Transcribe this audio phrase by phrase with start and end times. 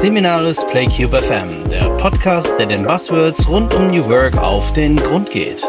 [0.00, 5.28] Seminaris PlayCube FM, der Podcast, der den Buzzwords rund um New Work auf den Grund
[5.28, 5.60] geht.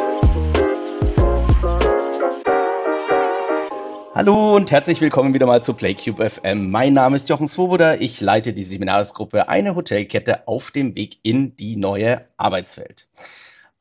[4.14, 6.70] Hallo und herzlich willkommen wieder mal zu PlayCube FM.
[6.70, 7.96] Mein Name ist Jochen Swoboda.
[7.96, 13.07] Ich leite die Seminarsgruppe Eine Hotelkette auf dem Weg in die neue Arbeitswelt.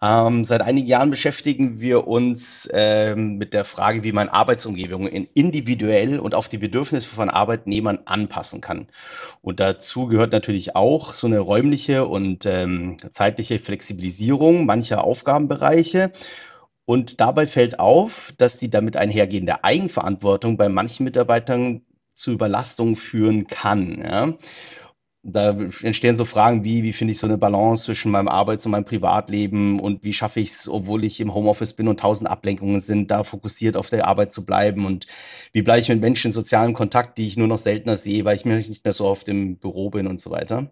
[0.00, 6.20] Ähm, seit einigen Jahren beschäftigen wir uns ähm, mit der Frage, wie man Arbeitsumgebungen individuell
[6.20, 8.86] und auf die Bedürfnisse von Arbeitnehmern anpassen kann.
[9.42, 16.12] Und dazu gehört natürlich auch so eine räumliche und ähm, zeitliche Flexibilisierung mancher Aufgabenbereiche.
[16.84, 21.82] Und dabei fällt auf, dass die damit einhergehende Eigenverantwortung bei manchen Mitarbeitern
[22.14, 24.00] zu Überlastung führen kann.
[24.00, 24.38] Ja
[25.32, 25.50] da
[25.82, 28.84] entstehen so Fragen wie, wie finde ich so eine Balance zwischen meinem Arbeits- und meinem
[28.84, 33.10] Privatleben und wie schaffe ich es, obwohl ich im Homeoffice bin und tausend Ablenkungen sind,
[33.10, 35.06] da fokussiert auf der Arbeit zu bleiben und
[35.52, 38.36] wie bleibe ich mit Menschen in sozialem Kontakt, die ich nur noch seltener sehe, weil
[38.36, 40.70] ich nicht mehr so oft im Büro bin und so weiter.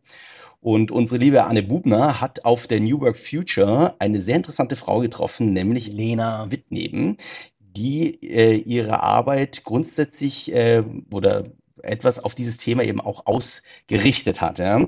[0.61, 5.01] Und unsere liebe Anne Bubner hat auf der New Work Future eine sehr interessante Frau
[5.01, 7.19] getroffen, nämlich Lena Wittneben,
[7.61, 11.45] die äh, ihre Arbeit grundsätzlich äh, oder
[11.83, 14.59] etwas auf dieses Thema eben auch ausgerichtet hat.
[14.59, 14.87] Ja.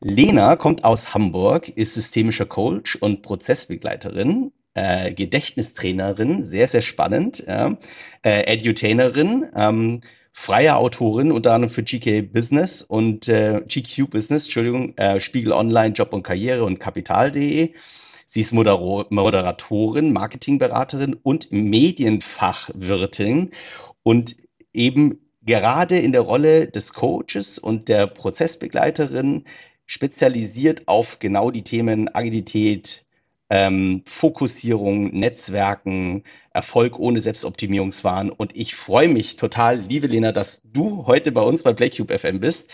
[0.00, 7.78] Lena kommt aus Hamburg, ist systemischer Coach und Prozessbegleiterin, äh, Gedächtnistrainerin, sehr, sehr spannend, ja.
[8.22, 14.96] äh, Edutainerin, ähm, freie Autorin, unter anderem für GK Business und äh, GQ Business, Entschuldigung,
[14.98, 17.72] äh, Spiegel Online, Job und Karriere und Kapital.de.
[18.26, 23.52] Sie ist Modero Moderatorin, Marketingberaterin und Medienfachwirtin
[24.02, 24.36] und
[24.72, 29.44] eben gerade in der Rolle des Coaches und der Prozessbegleiterin
[29.86, 33.04] spezialisiert auf genau die Themen Agilität,
[33.50, 38.30] ähm, Fokussierung, Netzwerken, Erfolg ohne Selbstoptimierungswahn.
[38.30, 42.40] Und ich freue mich total, liebe Lena, dass du heute bei uns bei Playcube FM
[42.40, 42.70] bist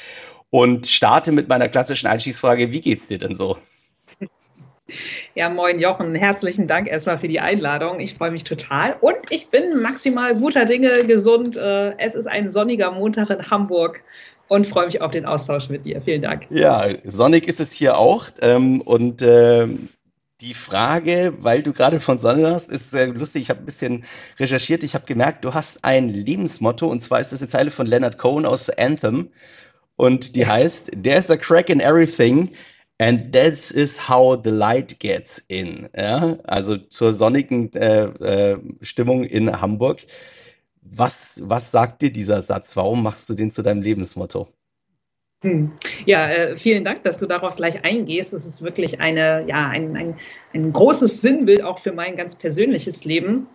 [0.51, 2.71] und starte mit meiner klassischen Einstiegsfrage.
[2.71, 3.59] Wie geht's dir denn so?
[5.35, 8.01] Ja, moin Jochen, herzlichen Dank erstmal für die Einladung.
[8.01, 11.57] Ich freue mich total und ich bin maximal guter Dinge, gesund.
[11.57, 14.01] Äh, es ist ein sonniger Montag in Hamburg
[14.49, 16.03] und freue mich auf den Austausch mit dir.
[16.03, 16.47] Vielen Dank.
[16.51, 19.89] Ja, sonnig ist es hier auch ähm, und ähm,
[20.41, 23.43] die Frage, weil du gerade von Sonne hast, ist sehr lustig.
[23.43, 24.05] Ich habe ein bisschen
[24.39, 24.83] recherchiert.
[24.83, 28.19] Ich habe gemerkt, du hast ein Lebensmotto und zwar ist das eine Zeile von Leonard
[28.19, 29.31] Cohen aus Anthem
[29.97, 32.53] und die heißt There's a crack in everything
[33.01, 35.89] And this is how the light gets in.
[35.97, 36.37] Ja?
[36.45, 40.01] Also zur sonnigen äh, äh, Stimmung in Hamburg.
[40.83, 42.77] Was, was sagt dir dieser Satz?
[42.77, 44.49] Warum machst du den zu deinem Lebensmotto?
[45.43, 45.73] Hm.
[46.05, 48.35] Ja, äh, vielen Dank, dass du darauf gleich eingehst.
[48.35, 50.19] Es ist wirklich eine, ja, ein, ein,
[50.53, 53.47] ein großes Sinnbild auch für mein ganz persönliches Leben.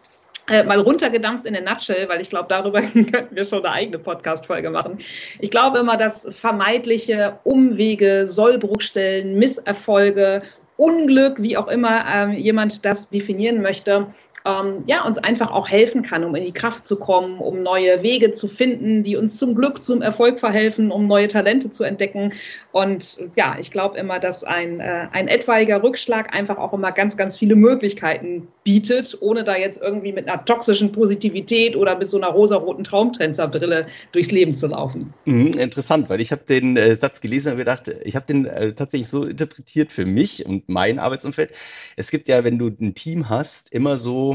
[0.48, 3.98] Äh, mal runtergedampft in der Nutshell, weil ich glaube, darüber könnten wir schon eine eigene
[3.98, 5.00] Podcast-Folge machen.
[5.40, 10.44] Ich glaube immer, dass vermeidliche Umwege, Sollbruchstellen, Misserfolge,
[10.78, 14.08] Unglück, wie auch immer ähm, jemand das definieren möchte,
[14.46, 18.04] ähm, ja, uns einfach auch helfen kann, um in die Kraft zu kommen, um neue
[18.04, 22.34] Wege zu finden, die uns zum Glück, zum Erfolg verhelfen, um neue Talente zu entdecken.
[22.72, 27.18] Und ja, ich glaube immer, dass ein, äh, ein etwaiger Rückschlag einfach auch immer ganz,
[27.18, 32.18] ganz viele Möglichkeiten bietet, ohne da jetzt irgendwie mit einer toxischen Positivität oder mit so
[32.18, 35.14] einer rosaroten Traumtänzerbrille durchs Leben zu laufen.
[35.26, 38.74] Mhm, interessant, weil ich habe den äh, Satz gelesen und gedacht, ich habe den äh,
[38.74, 41.52] tatsächlich so interpretiert für mich und mein Arbeitsumfeld.
[41.96, 44.35] Es gibt ja, wenn du ein Team hast, immer so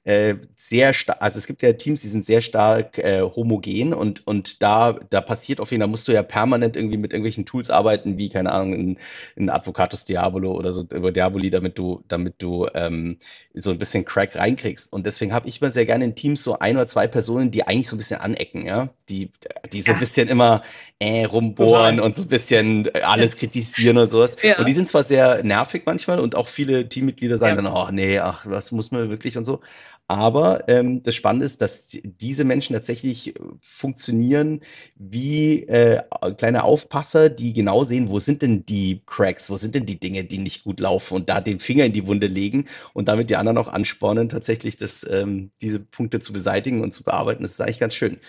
[0.03, 4.25] äh, sehr stark, also es gibt ja Teams, die sind sehr stark äh, homogen und,
[4.25, 7.45] und da, da passiert auf jeden Fall, da musst du ja permanent irgendwie mit irgendwelchen
[7.45, 8.97] Tools arbeiten, wie, keine Ahnung, in,
[9.35, 13.17] in Advocatus Diabolo oder so über Diaboli, damit du, damit du ähm,
[13.53, 14.91] so ein bisschen Crack reinkriegst.
[14.91, 17.67] Und deswegen habe ich immer sehr gerne in Teams so ein oder zwei Personen, die
[17.67, 19.29] eigentlich so ein bisschen anecken, ja, die,
[19.71, 20.63] die so ein bisschen immer
[20.97, 24.37] äh, rumbohren und so ein bisschen alles kritisieren oder sowas.
[24.41, 24.57] Ja.
[24.57, 27.61] Und die sind zwar sehr nervig manchmal und auch viele Teammitglieder sagen ja.
[27.61, 29.61] dann, oh nee, ach, was muss man wirklich und so.
[30.07, 34.61] Aber ähm, das Spannende ist, dass diese Menschen tatsächlich funktionieren
[34.95, 36.03] wie äh,
[36.37, 40.25] kleine Aufpasser, die genau sehen, wo sind denn die Cracks, wo sind denn die Dinge,
[40.25, 43.37] die nicht gut laufen und da den Finger in die Wunde legen und damit die
[43.37, 47.43] anderen auch anspornen, tatsächlich das, ähm, diese Punkte zu beseitigen und zu bearbeiten.
[47.43, 48.19] Das ist eigentlich ganz schön.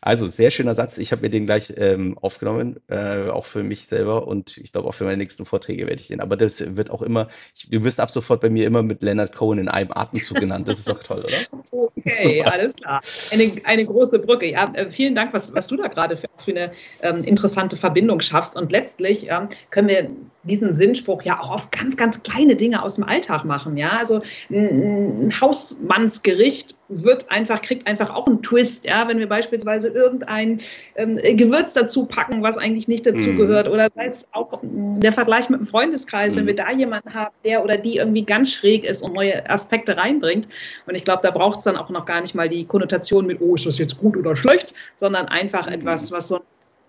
[0.00, 0.98] Also sehr schöner Satz.
[0.98, 4.88] Ich habe mir den gleich ähm, aufgenommen, äh, auch für mich selber und ich glaube
[4.88, 6.20] auch für meine nächsten Vorträge werde ich den.
[6.20, 9.34] Aber das wird auch immer, ich, du wirst ab sofort bei mir immer mit Leonard
[9.34, 10.68] Cohen in einem Atemzug genannt.
[10.68, 11.46] Das ist doch toll, oder?
[11.70, 12.52] Okay, Super.
[12.52, 13.02] alles klar.
[13.32, 14.50] Eine, eine große Brücke.
[14.50, 18.20] Ja, äh, vielen Dank, was, was du da gerade für, für eine ähm, interessante Verbindung
[18.20, 18.56] schaffst.
[18.56, 20.10] Und letztlich ähm, können wir
[20.44, 23.76] diesen Sinnspruch ja auch auf ganz, ganz kleine Dinge aus dem Alltag machen.
[23.76, 29.88] Ja, also ein, Hausmannsgericht wird einfach, kriegt einfach auch einen Twist, ja, wenn wir beispielsweise
[29.88, 30.60] irgendein
[30.96, 33.72] ähm, Gewürz dazu packen, was eigentlich nicht dazugehört, mm.
[33.72, 37.64] oder sei es auch der Vergleich mit dem Freundeskreis, wenn wir da jemanden haben, der
[37.64, 40.48] oder die irgendwie ganz schräg ist und neue Aspekte reinbringt.
[40.86, 43.40] Und ich glaube, da braucht es dann auch noch gar nicht mal die Konnotation mit,
[43.40, 45.74] oh, ist das jetzt gut oder schlecht, sondern einfach mm.
[45.74, 46.42] etwas, was so ein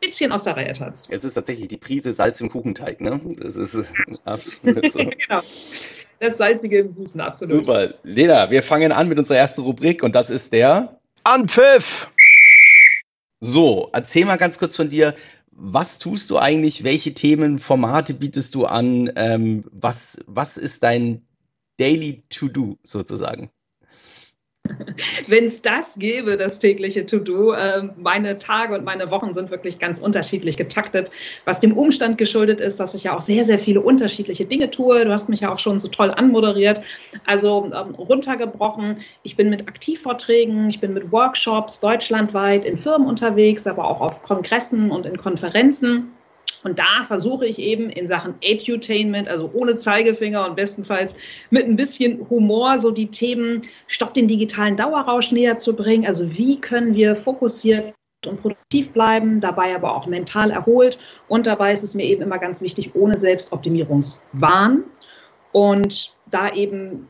[0.05, 1.07] bisschen aus der Reihe tanzt.
[1.09, 3.19] Es ist tatsächlich die Prise Salz im Kuchenteig, ne?
[3.39, 3.79] Das ist
[4.25, 4.99] absolut so.
[5.27, 5.41] genau.
[6.19, 7.65] Das Salzige im Süßen, absolut.
[7.65, 7.95] Super.
[8.03, 12.11] Lena, wir fangen an mit unserer ersten Rubrik und das ist der Anpfiff.
[13.39, 15.15] So, erzähl mal ganz kurz von dir.
[15.51, 16.83] Was tust du eigentlich?
[16.83, 19.11] Welche Themen, Formate bietest du an?
[19.15, 21.25] Ähm, was, was ist dein
[21.77, 23.51] Daily To-Do sozusagen?
[25.27, 29.77] Wenn es das gäbe, das tägliche To-Do, äh, meine Tage und meine Wochen sind wirklich
[29.77, 31.11] ganz unterschiedlich getaktet,
[31.45, 35.03] was dem Umstand geschuldet ist, dass ich ja auch sehr, sehr viele unterschiedliche Dinge tue.
[35.03, 36.81] Du hast mich ja auch schon so toll anmoderiert.
[37.25, 43.67] Also ähm, runtergebrochen, ich bin mit Aktivvorträgen, ich bin mit Workshops deutschlandweit in Firmen unterwegs,
[43.67, 46.11] aber auch auf Kongressen und in Konferenzen.
[46.63, 51.15] Und da versuche ich eben in Sachen Edutainment, also ohne Zeigefinger und bestenfalls
[51.49, 56.05] mit ein bisschen Humor, so die Themen Stopp den digitalen Dauerrausch näher zu bringen.
[56.05, 57.93] Also wie können wir fokussiert
[58.25, 60.97] und produktiv bleiben, dabei aber auch mental erholt.
[61.27, 64.85] Und dabei ist es mir eben immer ganz wichtig, ohne Selbstoptimierungswahn.
[65.51, 67.09] Und da eben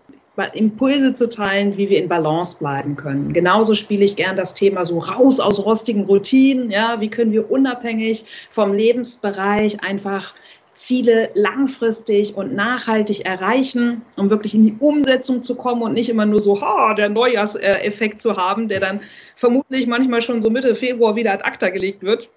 [0.54, 3.34] Impulse zu teilen, wie wir in Balance bleiben können.
[3.34, 6.72] Genauso spiele ich gern das Thema so raus aus rostigen Routinen.
[6.72, 10.34] Ja, wie können wir unabhängig vom Lebensbereich einfach
[10.74, 16.26] Ziele langfristig und nachhaltig erreichen, um wirklich in die Umsetzung zu kommen und nicht immer
[16.26, 19.02] nur so, ha, der Neujahrseffekt zu haben, der dann
[19.36, 22.30] vermutlich manchmal schon so Mitte Februar wieder ad acta gelegt wird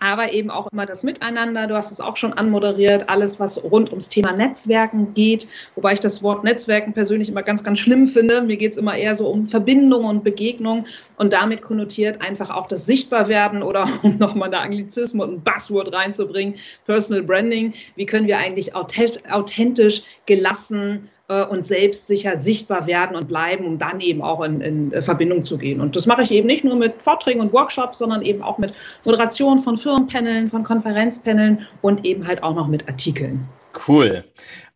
[0.00, 1.66] aber eben auch immer das Miteinander.
[1.66, 6.00] Du hast es auch schon anmoderiert, alles, was rund ums Thema Netzwerken geht, wobei ich
[6.00, 8.42] das Wort Netzwerken persönlich immer ganz, ganz schlimm finde.
[8.42, 10.86] Mir geht es immer eher so um Verbindung und Begegnung
[11.16, 15.92] und damit konnotiert einfach auch das Sichtbarwerden oder um nochmal eine Anglizismus und ein Buzzword
[15.92, 16.54] reinzubringen,
[16.86, 17.74] Personal Branding.
[17.96, 24.20] Wie können wir eigentlich authentisch, gelassen, und selbstsicher sichtbar werden und bleiben, um dann eben
[24.20, 25.80] auch in, in, äh, Verbindung zu gehen.
[25.80, 28.74] Und das mache ich eben nicht nur mit Vorträgen und Workshops, sondern eben auch mit
[29.06, 33.48] Moderation von Firmenpaneln, von Konferenzpaneln und eben halt auch noch mit Artikeln.
[33.88, 34.24] Cool.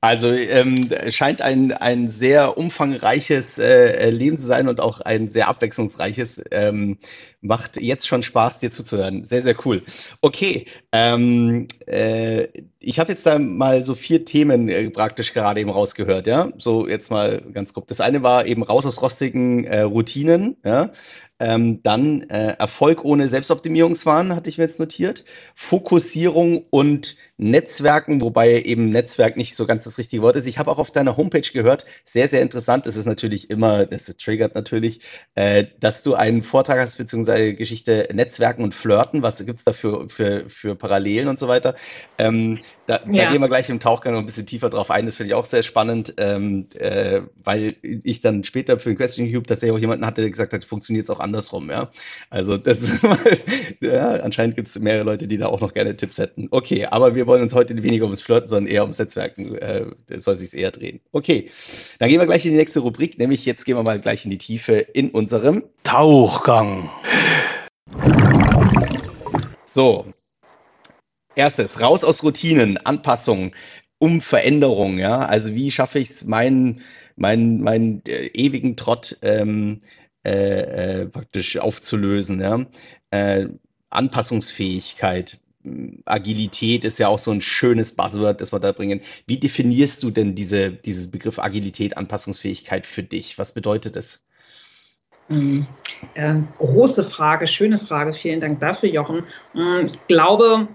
[0.01, 5.49] Also ähm, scheint ein, ein sehr umfangreiches äh, Leben zu sein und auch ein sehr
[5.49, 6.45] abwechslungsreiches.
[6.53, 6.99] Ähm,
[7.41, 9.25] macht jetzt schon Spaß, dir zuzuhören.
[9.25, 9.83] Sehr, sehr cool.
[10.21, 12.47] Okay, ähm, äh,
[12.79, 16.53] ich habe jetzt da mal so vier Themen äh, praktisch gerade eben rausgehört, ja.
[16.59, 17.89] So jetzt mal ganz grob.
[17.89, 20.93] Das eine war eben raus aus rostigen äh, Routinen, ja.
[21.41, 25.25] Ähm, dann äh, Erfolg ohne Selbstoptimierungswahn hatte ich mir jetzt notiert.
[25.55, 30.47] Fokussierung und Netzwerken, wobei eben Netzwerk nicht so ganz das richtige Wort ist.
[30.47, 34.07] Ich habe auch auf deiner Homepage gehört, sehr, sehr interessant, das ist natürlich immer, das
[34.17, 35.01] triggert natürlich,
[35.37, 40.09] äh, dass du einen Vortrag hast, beziehungsweise Geschichte Netzwerken und Flirten, was gibt's da für,
[40.11, 41.77] für, für Parallelen und so weiter.
[42.19, 42.59] Ähm,
[42.89, 43.25] da, ja.
[43.25, 45.05] da gehen wir gleich im Tauchgang noch ein bisschen tiefer drauf ein.
[45.05, 49.31] Das finde ich auch sehr spannend, ähm, äh, weil ich dann später für den Question
[49.31, 51.69] Cube tatsächlich auch jemanden hatte, der gesagt hat, funktioniert es auch andersrum.
[51.71, 51.91] Ja,
[52.31, 52.91] also das
[53.81, 56.49] ja, anscheinend gibt es mehrere Leute, die da auch noch gerne Tipps hätten.
[56.51, 59.55] Okay, aber wir wollen uns heute weniger ums Flirten, sondern eher ums Netzwerken.
[59.55, 59.87] Äh,
[60.17, 61.01] soll sich eher drehen.
[61.13, 61.51] Okay,
[62.01, 64.31] dann gehen wir gleich in die nächste Rubrik, nämlich jetzt gehen wir mal gleich in
[64.33, 66.91] die Tiefe in unserem Tauchgang.
[69.67, 70.07] So,
[71.37, 73.55] Erstes, raus aus Routinen, Anpassung,
[73.99, 75.21] um Veränderung, ja.
[75.21, 76.83] Also wie schaffe ich es, meinen
[77.15, 79.83] mein, mein, äh, ewigen Trott ähm,
[80.25, 82.67] äh, äh, praktisch aufzulösen, ja.
[83.11, 83.49] Äh,
[83.91, 85.41] Anpassungsfähigkeit,
[86.05, 89.01] Agilität ist ja auch so ein schönes Buzzword, das wir da bringen.
[89.27, 93.39] Wie definierst du denn diese, dieses Begriff Agilität, Anpassungsfähigkeit für dich?
[93.39, 94.27] Was bedeutet das?
[95.29, 95.67] Mhm.
[96.15, 98.15] Äh, große Frage, schöne Frage.
[98.15, 99.25] Vielen Dank dafür, Jochen.
[99.53, 100.69] Mm, ich glaube,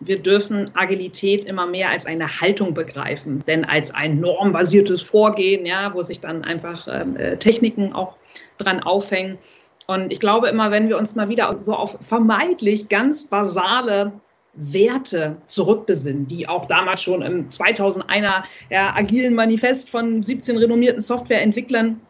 [0.00, 5.92] wir dürfen Agilität immer mehr als eine Haltung begreifen, denn als ein normbasiertes Vorgehen, ja,
[5.94, 8.16] wo sich dann einfach ähm, äh, Techniken auch
[8.58, 9.38] dran aufhängen.
[9.86, 14.12] Und ich glaube immer, wenn wir uns mal wieder so auf vermeintlich ganz basale
[14.58, 22.00] Werte zurückbesinnen, die auch damals schon im 2001er ja, agilen Manifest von 17 renommierten Softwareentwicklern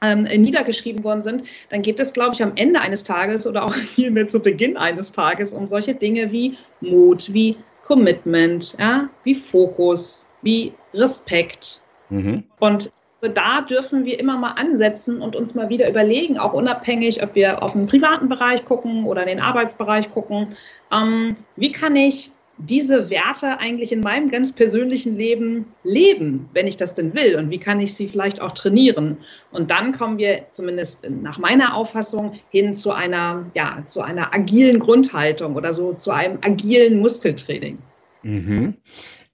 [0.00, 3.74] ähm, niedergeschrieben worden sind, dann geht es, glaube ich, am Ende eines Tages oder auch
[3.94, 7.56] vielmehr zu Beginn eines Tages um solche Dinge wie Mut, wie
[7.86, 11.80] Commitment, ja, wie Fokus, wie Respekt.
[12.10, 12.44] Mhm.
[12.58, 12.92] Und
[13.28, 17.62] da dürfen wir immer mal ansetzen und uns mal wieder überlegen, auch unabhängig, ob wir
[17.62, 20.56] auf den privaten Bereich gucken oder den Arbeitsbereich gucken,
[20.90, 26.76] ähm, wie kann ich diese Werte eigentlich in meinem ganz persönlichen Leben leben, wenn ich
[26.76, 27.36] das denn will?
[27.36, 29.18] Und wie kann ich sie vielleicht auch trainieren?
[29.50, 34.78] Und dann kommen wir zumindest nach meiner Auffassung hin zu einer, ja, zu einer agilen
[34.78, 37.78] Grundhaltung oder so zu einem agilen Muskeltraining.
[38.22, 38.74] Mhm.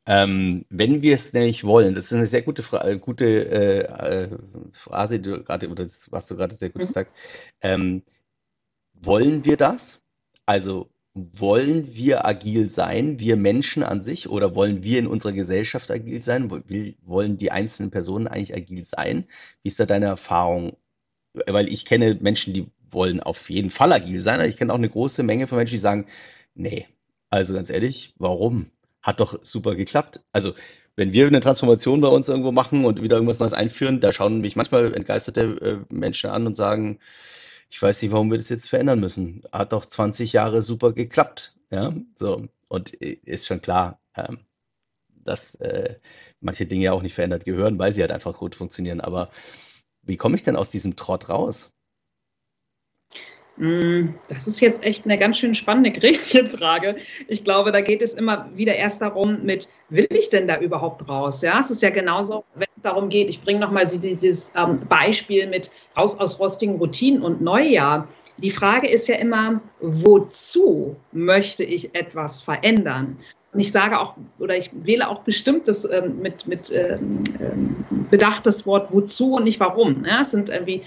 [0.09, 3.81] Ähm, wenn wir es nämlich wollen, das ist eine sehr gute, Fra gute äh,
[4.25, 4.39] äh,
[4.73, 6.87] Phrase, die du gerade, oder das, was du gerade sehr gut mhm.
[6.87, 7.13] gesagt
[7.61, 8.03] ähm,
[8.95, 10.03] wollen wir das?
[10.47, 15.91] Also wollen wir agil sein, wir Menschen an sich, oder wollen wir in unserer Gesellschaft
[15.91, 16.51] agil sein?
[17.05, 19.27] Wollen die einzelnen Personen eigentlich agil sein?
[19.63, 20.77] Wie ist da deine Erfahrung?
[21.35, 24.79] Weil ich kenne Menschen, die wollen auf jeden Fall agil sein, aber ich kenne auch
[24.79, 26.07] eine große Menge von Menschen, die sagen,
[26.55, 26.87] nee,
[27.31, 28.71] also ganz ehrlich, warum?
[29.03, 30.21] Hat doch super geklappt.
[30.33, 30.55] Also
[30.97, 34.41] wenn wir eine Transformation bei uns irgendwo machen und wieder irgendwas Neues einführen, da schauen
[34.41, 35.43] mich manchmal entgeisterte
[35.91, 36.99] äh, Menschen an und sagen,
[37.71, 39.45] ich weiß nicht, warum wir das jetzt verändern müssen.
[39.53, 41.55] Hat doch 20 Jahre super geklappt.
[41.71, 42.49] Ja, so.
[42.69, 44.41] Und äh, ist schon klar, ähm,
[45.09, 45.97] dass äh,
[46.41, 49.01] manche Dinge ja auch nicht verändert gehören, weil sie halt einfach gut funktionieren.
[49.01, 49.31] Aber
[50.03, 51.78] wie komme ich denn aus diesem Trott raus?
[53.59, 56.97] Mm, das ist jetzt echt eine ganz schön spannende Gretchenfrage.
[57.27, 61.09] Ich glaube, da geht es immer wieder erst darum, mit will ich denn da überhaupt
[61.09, 61.43] raus?
[61.43, 65.49] Ja, es ist ja genauso, wenn es darum geht, ich bringe nochmal dieses ähm, Beispiel
[65.49, 68.07] mit raus aus rostigen Routinen und Neujahr.
[68.37, 73.17] Die Frage ist ja immer, wozu möchte ich etwas verändern?
[73.53, 77.85] Und ich sage auch, oder ich wähle auch bestimmt das ähm, mit, mit ähm, ähm
[78.11, 80.05] Bedacht Wort wozu und nicht warum.
[80.05, 80.83] Ja, es sind irgendwie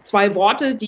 [0.00, 0.85] zwei Worte, die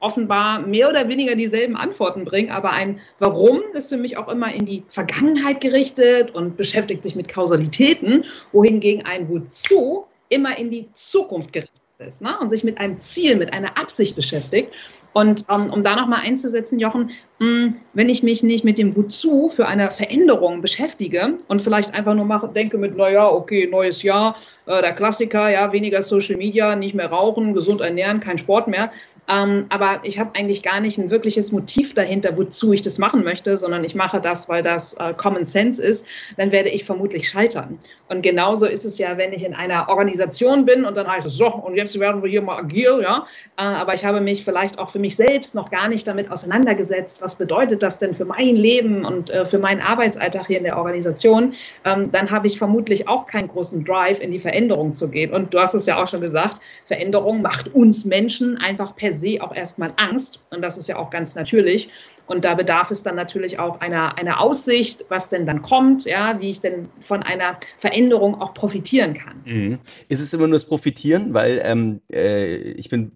[0.00, 4.52] offenbar mehr oder weniger dieselben Antworten bringen, aber ein Warum ist für mich auch immer
[4.52, 10.88] in die Vergangenheit gerichtet und beschäftigt sich mit Kausalitäten, wohingegen ein Wozu immer in die
[10.92, 12.38] Zukunft gerichtet ist ne?
[12.40, 14.72] und sich mit einem Ziel, mit einer Absicht beschäftigt.
[15.14, 18.94] Und ähm, um da nochmal einzusetzen, Jochen, mh, hm, wenn ich mich nicht mit dem
[18.94, 24.02] Wozu für eine Veränderung beschäftige und vielleicht einfach nur mache, denke mit, naja, okay, neues
[24.02, 24.36] Jahr,
[24.66, 28.92] äh, der Klassiker, ja, weniger Social Media, nicht mehr rauchen, gesund ernähren, kein Sport mehr,
[29.28, 33.24] ähm, aber ich habe eigentlich gar nicht ein wirkliches Motiv dahinter, wozu ich das machen
[33.24, 36.06] möchte, sondern ich mache das, weil das äh, Common Sense ist,
[36.36, 37.78] dann werde ich vermutlich scheitern.
[38.08, 41.34] Und genauso ist es ja, wenn ich in einer Organisation bin und dann heißt es
[41.34, 43.26] so, und jetzt werden wir hier mal agil, ja.
[43.56, 47.20] Äh, aber ich habe mich vielleicht auch für mich selbst noch gar nicht damit auseinandergesetzt,
[47.20, 50.78] was bedeutet das denn für mein Leben und äh, für meinen Arbeitsalltag hier in der
[50.78, 51.54] Organisation,
[51.84, 55.32] ähm, dann habe ich vermutlich auch keinen großen Drive, in die Veränderung zu gehen.
[55.32, 59.42] Und du hast es ja auch schon gesagt, Veränderung macht uns Menschen einfach per se
[59.42, 60.40] auch erstmal Angst.
[60.50, 61.90] Und das ist ja auch ganz natürlich.
[62.26, 66.40] Und da bedarf es dann natürlich auch einer, einer Aussicht, was denn dann kommt, ja,
[66.40, 69.40] wie ich denn von einer Veränderung auch profitieren kann.
[69.44, 69.78] Mhm.
[70.08, 71.32] Ist es immer nur das Profitieren?
[71.32, 73.12] Weil ähm, äh, ich bin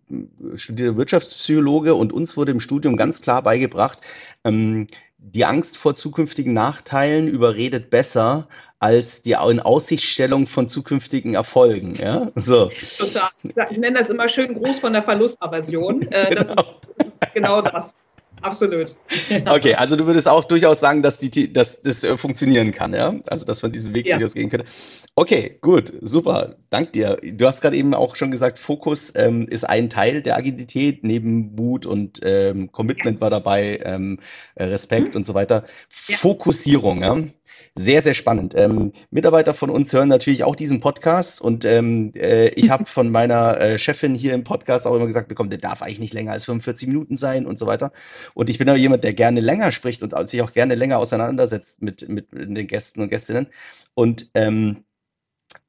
[0.56, 4.00] studierter Wirtschaftspsychologe und uns wurde im Studium ganz klar beigebracht,
[4.44, 8.49] ähm, die Angst vor zukünftigen Nachteilen überredet besser
[8.83, 11.95] als die Inaussichtstellung von zukünftigen Erfolgen.
[11.95, 12.33] Ja?
[12.35, 12.71] So.
[12.99, 13.31] Total.
[13.71, 16.03] Ich nenne das immer schön groß von der Verlustaversion.
[16.11, 16.43] Äh, genau.
[16.43, 17.95] Das, ist, das ist genau das.
[18.41, 18.97] Absolut.
[19.47, 23.15] Okay, also du würdest auch durchaus sagen, dass, die, dass das äh, funktionieren kann, ja?
[23.27, 24.17] Also, dass man diesen Weg ja.
[24.17, 24.67] durchaus gehen könnte.
[25.15, 26.57] Okay, gut, super.
[26.71, 27.19] Dank dir.
[27.23, 31.55] Du hast gerade eben auch schon gesagt, Fokus ähm, ist ein Teil der Agilität, neben
[31.55, 34.19] Mut und ähm, Commitment war dabei, ähm,
[34.57, 35.17] Respekt mhm.
[35.17, 35.65] und so weiter.
[36.09, 36.17] Ja.
[36.17, 37.17] Fokussierung, ja?
[37.75, 38.52] Sehr, sehr spannend.
[38.55, 43.11] Ähm, Mitarbeiter von uns hören natürlich auch diesen Podcast und ähm, äh, ich habe von
[43.11, 46.33] meiner äh, Chefin hier im Podcast auch immer gesagt bekommen, der darf eigentlich nicht länger
[46.33, 47.93] als 45 Minuten sein und so weiter.
[48.35, 51.81] Und ich bin aber jemand, der gerne länger spricht und sich auch gerne länger auseinandersetzt
[51.81, 53.47] mit, mit den Gästen und Gästinnen.
[53.95, 54.85] Und ähm,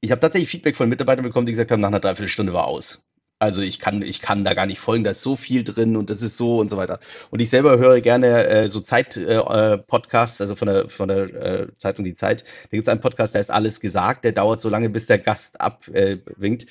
[0.01, 3.12] ich habe tatsächlich Feedback von Mitarbeitern bekommen, die gesagt haben, nach einer Dreiviertelstunde war aus.
[3.43, 6.09] Also ich kann, ich kann da gar nicht folgen, da ist so viel drin und
[6.09, 7.01] das ist so und so weiter.
[7.29, 11.67] Und ich selber höre gerne äh, so Zeit-Podcasts, äh, also von der, von der äh,
[11.77, 12.43] Zeitung Die Zeit.
[12.43, 15.19] Da gibt es einen Podcast, der ist alles gesagt, der dauert so lange, bis der
[15.19, 16.67] Gast abwinkt.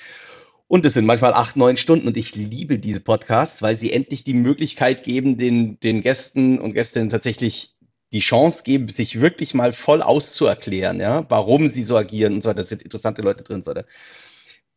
[0.66, 4.24] Und es sind manchmal acht, neun Stunden und ich liebe diese Podcasts, weil sie endlich
[4.24, 7.76] die Möglichkeit geben, den, den Gästen und Gästinnen tatsächlich
[8.14, 12.48] die Chance geben, sich wirklich mal voll auszuerklären, ja, warum sie so agieren und so
[12.48, 12.60] weiter.
[12.60, 13.84] Da sind interessante Leute drin und so weiter.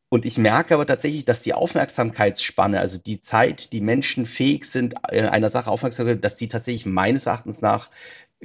[0.09, 5.03] Und ich merke aber tatsächlich, dass die Aufmerksamkeitsspanne, also die Zeit, die Menschen fähig sind,
[5.03, 7.89] einer Sache aufmerksam zu werden, dass die tatsächlich meines Erachtens nach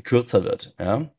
[0.02, 0.75] kürzer wird.
[0.79, 1.11] Ja?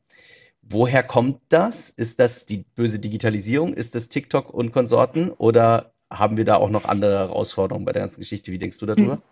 [0.62, 1.90] Woher kommt das?
[1.90, 3.74] Ist das die böse Digitalisierung?
[3.74, 5.30] Ist das TikTok und Konsorten?
[5.30, 8.52] Oder haben wir da auch noch andere Herausforderungen bei der ganzen Geschichte?
[8.52, 9.22] Wie denkst du darüber?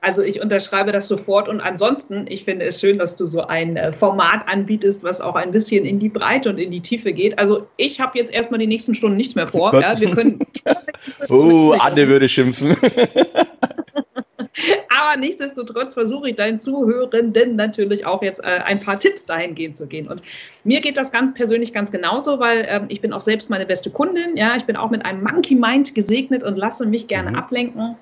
[0.00, 3.76] Also ich unterschreibe das sofort und ansonsten, ich finde es schön, dass du so ein
[3.76, 7.38] äh, Format anbietest, was auch ein bisschen in die Breite und in die Tiefe geht.
[7.38, 9.78] Also ich habe jetzt erstmal die nächsten Stunden nichts mehr vor.
[9.80, 10.40] Ja, wir können
[11.28, 12.76] oh, Anne würde schimpfen.
[14.88, 19.86] Aber nichtsdestotrotz versuche ich deinen Zuhörenden natürlich auch jetzt äh, ein paar Tipps dahingehend zu
[19.86, 20.08] gehen.
[20.08, 20.22] Und
[20.64, 23.90] mir geht das ganz persönlich ganz genauso, weil ähm, ich bin auch selbst meine beste
[23.90, 24.36] Kundin.
[24.36, 27.36] Ja, ich bin auch mit einem Monkey Mind gesegnet und lasse mich gerne mhm.
[27.36, 27.96] ablenken.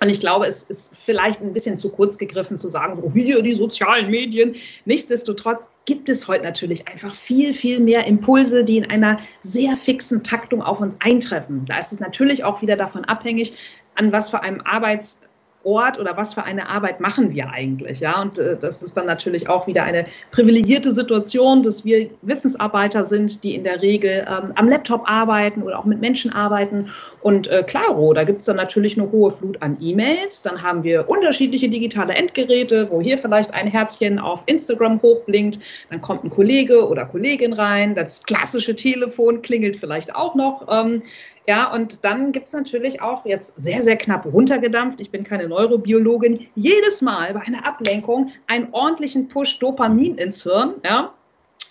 [0.00, 3.42] Und ich glaube, es ist vielleicht ein bisschen zu kurz gegriffen zu sagen, oh, hier
[3.42, 4.56] die sozialen Medien.
[4.84, 10.22] Nichtsdestotrotz gibt es heute natürlich einfach viel, viel mehr Impulse, die in einer sehr fixen
[10.22, 11.64] Taktung auf uns eintreffen.
[11.66, 13.54] Da ist es natürlich auch wieder davon abhängig,
[13.94, 15.20] an was für einem Arbeits
[15.64, 18.00] Ort oder was für eine Arbeit machen wir eigentlich?
[18.00, 23.04] Ja, und äh, das ist dann natürlich auch wieder eine privilegierte Situation, dass wir Wissensarbeiter
[23.04, 26.90] sind, die in der Regel ähm, am Laptop arbeiten oder auch mit Menschen arbeiten.
[27.20, 30.42] Und äh, klaro, da gibt es dann natürlich eine hohe Flut an E-Mails.
[30.42, 35.58] Dann haben wir unterschiedliche digitale Endgeräte, wo hier vielleicht ein Herzchen auf Instagram hochblinkt.
[35.90, 37.94] Dann kommt ein Kollege oder Kollegin rein.
[37.94, 40.66] Das klassische Telefon klingelt vielleicht auch noch.
[40.70, 41.02] Ähm,
[41.46, 45.00] ja, und dann gibt es natürlich auch jetzt sehr, sehr knapp runtergedampft.
[45.00, 46.46] Ich bin keine Neurobiologin.
[46.54, 50.74] Jedes Mal bei einer Ablenkung einen ordentlichen Push Dopamin ins Hirn.
[50.84, 51.12] Ja,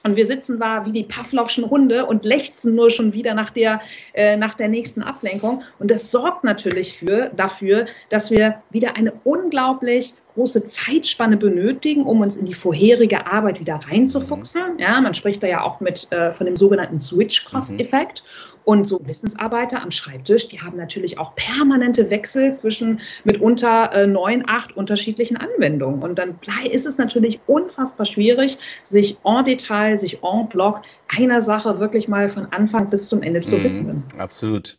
[0.04, 3.82] und wir sitzen da wie die Pavlovschen Hunde und lechzen nur schon wieder nach der,
[4.14, 5.64] äh, nach der nächsten Ablenkung.
[5.80, 12.22] Und das sorgt natürlich für, dafür, dass wir wieder eine unglaublich große Zeitspanne benötigen, um
[12.22, 14.78] uns in die vorherige Arbeit wieder reinzufuchsen.
[14.78, 18.24] Ja, man spricht da ja auch mit äh, von dem sogenannten Switch-Cost-Effekt.
[18.24, 18.53] Mhm.
[18.66, 24.44] Und so Wissensarbeiter am Schreibtisch, die haben natürlich auch permanente Wechsel zwischen mitunter äh, neun,
[24.48, 26.02] acht unterschiedlichen Anwendungen.
[26.02, 26.40] Und dann
[26.72, 30.82] ist es natürlich unfassbar schwierig, sich en Detail, sich en bloc
[31.18, 34.04] einer Sache wirklich mal von Anfang bis zum Ende zu mhm, widmen.
[34.18, 34.78] Absolut.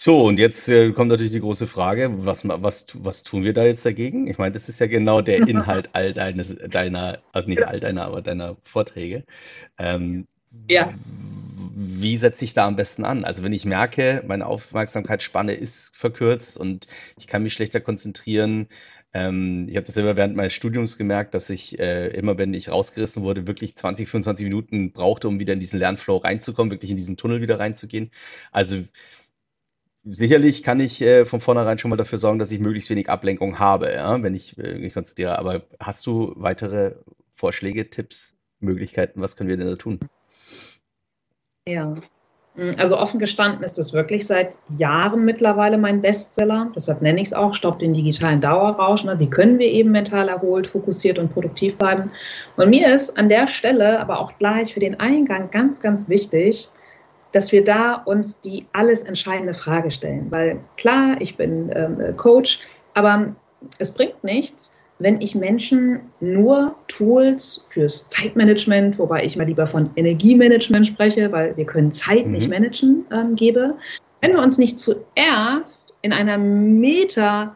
[0.00, 3.64] So, und jetzt äh, kommt natürlich die große Frage, was, was, was tun wir da
[3.64, 4.28] jetzt dagegen?
[4.28, 8.04] Ich meine, das ist ja genau der Inhalt all deines, deiner, also nicht all deiner,
[8.04, 9.24] aber deiner Vorträge.
[9.76, 10.28] Ähm,
[10.68, 10.92] ja.
[11.80, 13.24] Wie setze ich da am besten an?
[13.24, 18.68] Also wenn ich merke, meine Aufmerksamkeitsspanne ist verkürzt und ich kann mich schlechter konzentrieren,
[19.14, 22.68] ähm, ich habe das selber während meines Studiums gemerkt, dass ich äh, immer, wenn ich
[22.70, 26.96] rausgerissen wurde, wirklich 20, 25 Minuten brauchte, um wieder in diesen Lernflow reinzukommen, wirklich in
[26.96, 28.10] diesen Tunnel wieder reinzugehen.
[28.52, 28.84] Also
[30.04, 33.58] sicherlich kann ich äh, von vornherein schon mal dafür sorgen, dass ich möglichst wenig Ablenkung
[33.58, 35.38] habe, ja, wenn ich äh, mich konzentriere.
[35.38, 36.96] Aber hast du weitere
[37.34, 39.20] Vorschläge, Tipps, Möglichkeiten?
[39.20, 40.00] Was können wir denn da tun?
[41.68, 41.94] Ja,
[42.56, 46.72] hm, also offen gestanden ist es wirklich seit Jahren mittlerweile mein Bestseller.
[46.74, 49.04] Deshalb nenne ich es auch Stopp den digitalen Dauerrausch.
[49.04, 49.18] Ne?
[49.18, 52.10] Wie können wir eben mental erholt, fokussiert und produktiv bleiben?
[52.56, 56.70] Und mir ist an der Stelle aber auch gleich für den Eingang ganz, ganz wichtig,
[57.32, 60.30] dass wir da uns die alles entscheidende Frage stellen.
[60.30, 62.60] Weil klar, ich bin ähm, Coach,
[62.94, 63.34] aber
[63.78, 69.90] es bringt nichts, wenn ich Menschen nur Tools fürs Zeitmanagement, wobei ich mal lieber von
[69.96, 72.32] Energiemanagement spreche, weil wir können Zeit mhm.
[72.32, 73.74] nicht managen, ähm, gebe.
[74.20, 77.54] Wenn wir uns nicht zuerst in einer Meta-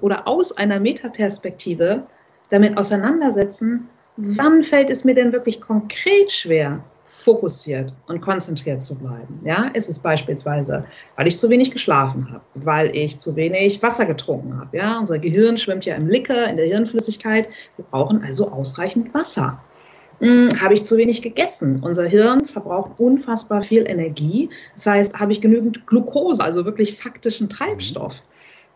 [0.00, 2.04] oder aus einer Metaperspektive
[2.48, 6.82] damit auseinandersetzen, wann fällt es mir denn wirklich konkret schwer,
[7.24, 9.40] fokussiert und konzentriert zu bleiben.
[9.42, 10.84] Ja, ist es beispielsweise,
[11.16, 14.76] weil ich zu wenig geschlafen habe, weil ich zu wenig Wasser getrunken habe.
[14.76, 17.48] Ja, unser Gehirn schwimmt ja im Licker, in der Hirnflüssigkeit.
[17.76, 19.60] Wir brauchen also ausreichend Wasser.
[20.20, 21.80] Hm, habe ich zu wenig gegessen?
[21.82, 24.50] Unser Hirn verbraucht unfassbar viel Energie.
[24.74, 28.22] Das heißt, habe ich genügend Glucose, also wirklich faktischen Treibstoff?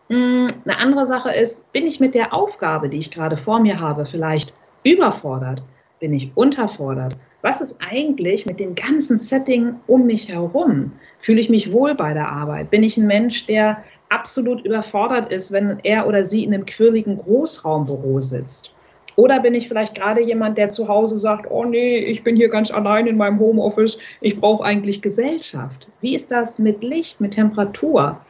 [0.09, 3.79] Hm, eine andere Sache ist, bin ich mit der Aufgabe, die ich gerade vor mir
[3.79, 4.53] habe, vielleicht
[4.83, 5.63] überfordert?
[6.03, 7.15] Bin ich unterfordert?
[7.43, 10.93] was ist eigentlich mit dem ganzen Setting um mich herum?
[11.19, 12.71] Fühle ich mich wohl bei der Arbeit?
[12.71, 17.17] Bin ich ein Mensch, der absolut überfordert ist, wenn er oder sie in einem quirligen
[17.17, 18.73] Großraumbüro sitzt?
[19.17, 22.47] Oder bin ich vielleicht gerade jemand, der zu Hause sagt, oh nee, ich bin hier
[22.47, 25.89] ganz allein in meinem Homeoffice, ich brauche eigentlich Gesellschaft.
[25.99, 28.21] Wie ist das mit Licht, mit Temperatur?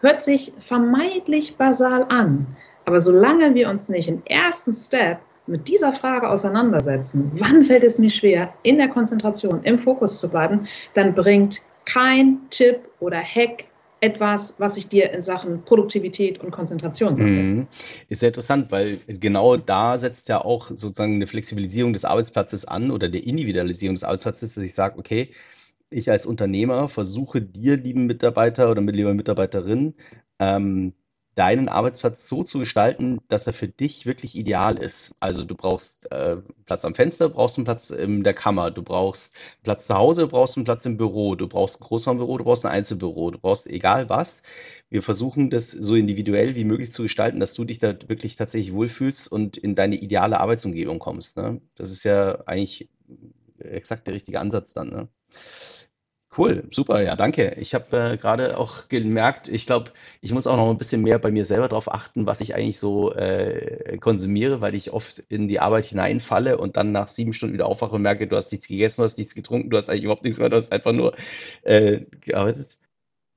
[0.00, 2.46] Hört sich vermeintlich basal an,
[2.84, 5.18] aber solange wir uns nicht im ersten Step
[5.48, 10.28] mit dieser Frage auseinandersetzen, wann fällt es mir schwer, in der Konzentration, im Fokus zu
[10.28, 13.64] bleiben, dann bringt kein Tipp oder Hack
[14.00, 17.30] etwas, was ich dir in Sachen Produktivität und Konzentration sage.
[17.30, 17.66] Mhm.
[18.08, 22.90] Ist sehr interessant, weil genau da setzt ja auch sozusagen eine Flexibilisierung des Arbeitsplatzes an
[22.90, 25.32] oder der Individualisierung des Arbeitsplatzes, dass ich sage, okay,
[25.90, 29.94] ich als Unternehmer versuche dir, lieben Mitarbeiter oder lieber Mitarbeiterin,
[30.38, 30.92] ähm,
[31.38, 35.16] deinen Arbeitsplatz so zu gestalten, dass er für dich wirklich ideal ist.
[35.20, 39.38] Also du brauchst äh, Platz am Fenster, brauchst einen Platz in der Kammer, du brauchst
[39.62, 42.66] Platz zu Hause, du brauchst einen Platz im Büro, du brauchst ein Großraumbüro, du brauchst
[42.66, 44.42] ein Einzelbüro, du brauchst egal was.
[44.90, 48.74] Wir versuchen das so individuell wie möglich zu gestalten, dass du dich da wirklich tatsächlich
[48.74, 51.36] wohlfühlst und in deine ideale Arbeitsumgebung kommst.
[51.36, 51.60] Ne?
[51.76, 52.88] Das ist ja eigentlich
[53.60, 54.88] exakt der richtige Ansatz dann.
[54.88, 55.08] Ne?
[56.38, 57.56] Cool, super, ja, danke.
[57.58, 61.18] Ich habe äh, gerade auch gemerkt, ich glaube, ich muss auch noch ein bisschen mehr
[61.18, 65.48] bei mir selber darauf achten, was ich eigentlich so äh, konsumiere, weil ich oft in
[65.48, 68.68] die Arbeit hineinfalle und dann nach sieben Stunden wieder aufwache und merke, du hast nichts
[68.68, 71.16] gegessen, du hast nichts getrunken, du hast eigentlich überhaupt nichts mehr, du hast einfach nur
[71.62, 72.78] äh, gearbeitet.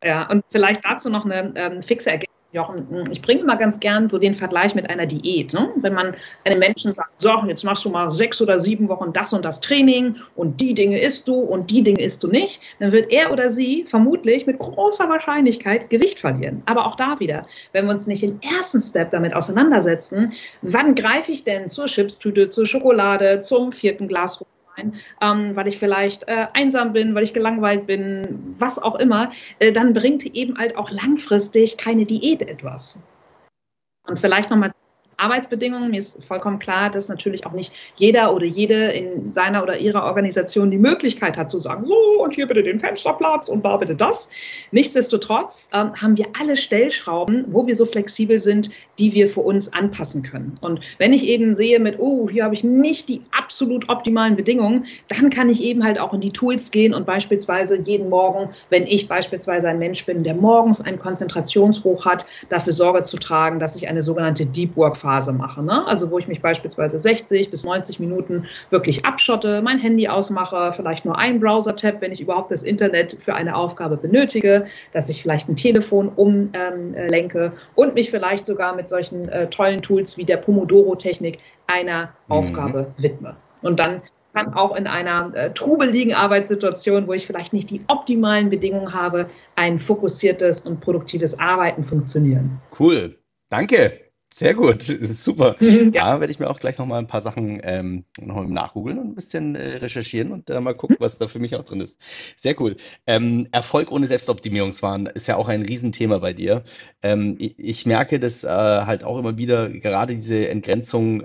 [0.03, 2.30] Ja, und vielleicht dazu noch eine ähm, fixe Ergänzung.
[2.53, 5.53] Jochen, hm, ich bringe immer ganz gern so den Vergleich mit einer Diät.
[5.53, 5.69] Ne?
[5.77, 9.31] Wenn man einem Menschen sagt, so, jetzt machst du mal sechs oder sieben Wochen das
[9.31, 12.91] und das Training und die Dinge isst du und die Dinge isst du nicht, dann
[12.91, 16.61] wird er oder sie vermutlich mit großer Wahrscheinlichkeit Gewicht verlieren.
[16.65, 21.31] Aber auch da wieder, wenn wir uns nicht im ersten Step damit auseinandersetzen, wann greife
[21.31, 24.43] ich denn zur Chipstüte, zur Schokolade, zum vierten Glas
[24.81, 29.31] sein, ähm, weil ich vielleicht äh, einsam bin, weil ich gelangweilt bin, was auch immer,
[29.59, 32.99] äh, dann bringt eben halt auch langfristig keine Diät etwas.
[34.07, 34.71] Und vielleicht nochmal
[35.21, 35.91] Arbeitsbedingungen.
[35.91, 40.03] Mir ist vollkommen klar, dass natürlich auch nicht jeder oder jede in seiner oder ihrer
[40.03, 43.95] Organisation die Möglichkeit hat zu sagen, so und hier bitte den Fensterplatz und da bitte
[43.95, 44.27] das.
[44.71, 49.71] Nichtsdestotrotz ähm, haben wir alle Stellschrauben, wo wir so flexibel sind, die wir für uns
[49.71, 50.55] anpassen können.
[50.62, 54.86] Und wenn ich eben sehe mit, oh, hier habe ich nicht die absolut optimalen Bedingungen,
[55.07, 58.88] dann kann ich eben halt auch in die Tools gehen und beispielsweise jeden Morgen, wenn
[58.88, 63.75] ich beispielsweise ein Mensch bin, der morgens einen Konzentrationshoch hat, dafür Sorge zu tragen, dass
[63.75, 65.63] ich eine sogenannte Deep Work Phase mache.
[65.63, 65.86] Ne?
[65.88, 71.06] Also wo ich mich beispielsweise 60 bis 90 Minuten wirklich abschotte, mein Handy ausmache, vielleicht
[71.06, 75.50] nur einen Browser-Tab, wenn ich überhaupt das Internet für eine Aufgabe benötige, dass ich vielleicht
[75.50, 80.38] ein Telefon umlenke ähm, und mich vielleicht sogar mit solchen äh, tollen Tools wie der
[80.38, 82.10] Pomodoro-Technik einer mhm.
[82.30, 83.36] Aufgabe widme.
[83.62, 84.02] Und dann
[84.34, 89.30] kann auch in einer äh, trubeligen Arbeitssituation, wo ich vielleicht nicht die optimalen Bedingungen habe,
[89.56, 92.62] ein fokussiertes und produktives Arbeiten funktionieren.
[92.80, 93.17] Cool.
[93.50, 94.11] Danke.
[94.33, 95.57] Sehr gut, super.
[95.59, 95.91] Mhm.
[95.93, 99.15] Ja, werde ich mir auch gleich nochmal ein paar Sachen ähm, noch nachgoogeln und ein
[99.15, 101.99] bisschen äh, recherchieren und äh, mal gucken, was da für mich auch drin ist.
[102.37, 102.77] Sehr cool.
[103.05, 106.63] Ähm, Erfolg ohne Selbstoptimierungswahn ist ja auch ein Riesenthema bei dir.
[107.03, 111.23] Ähm, ich, ich, merke das äh, halt auch immer wieder, gerade diese Entgrenzung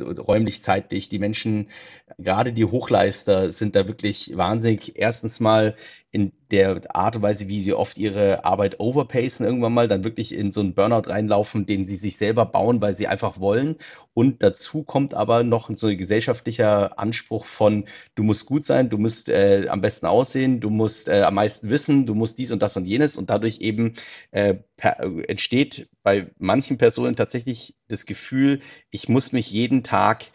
[0.00, 1.08] ähm, räumlich-zeitlich.
[1.08, 1.70] Die Menschen,
[2.18, 4.96] gerade die Hochleister, sind da wirklich wahnsinnig.
[4.96, 5.76] Erstens mal
[6.10, 10.32] in der Art und Weise, wie sie oft ihre Arbeit overpacen, irgendwann mal dann wirklich
[10.32, 13.76] in so einen Burnout reinlaufen, den sie sich selber bauen, weil sie einfach wollen.
[14.14, 18.96] Und dazu kommt aber noch so ein gesellschaftlicher Anspruch von, du musst gut sein, du
[18.96, 22.62] musst äh, am besten aussehen, du musst äh, am meisten wissen, du musst dies und
[22.62, 23.16] das und jenes.
[23.16, 23.96] Und dadurch eben
[24.30, 30.26] äh, per, entsteht bei manchen Personen tatsächlich das Gefühl, ich muss mich jeden Tag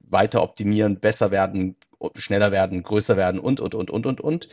[0.00, 1.76] weiter optimieren, besser werden,
[2.14, 4.48] schneller werden, größer werden und, und, und, und, und, und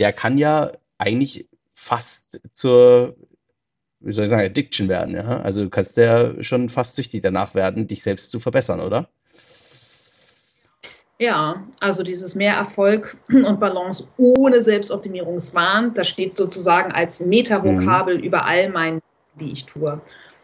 [0.00, 3.16] der kann ja eigentlich fast zur,
[4.04, 5.14] wie soll ich sagen, Addiction werden.
[5.14, 5.40] Ja?
[5.40, 9.08] Also du kannst ja schon fast süchtig danach werden, dich selbst zu verbessern, oder?
[11.18, 18.24] Ja, also dieses mehr Erfolg und Balance ohne Selbstoptimierungswahn, das steht sozusagen als Meta-Vokabel mhm.
[18.24, 19.00] über all meinen,
[19.38, 20.00] die ich tue.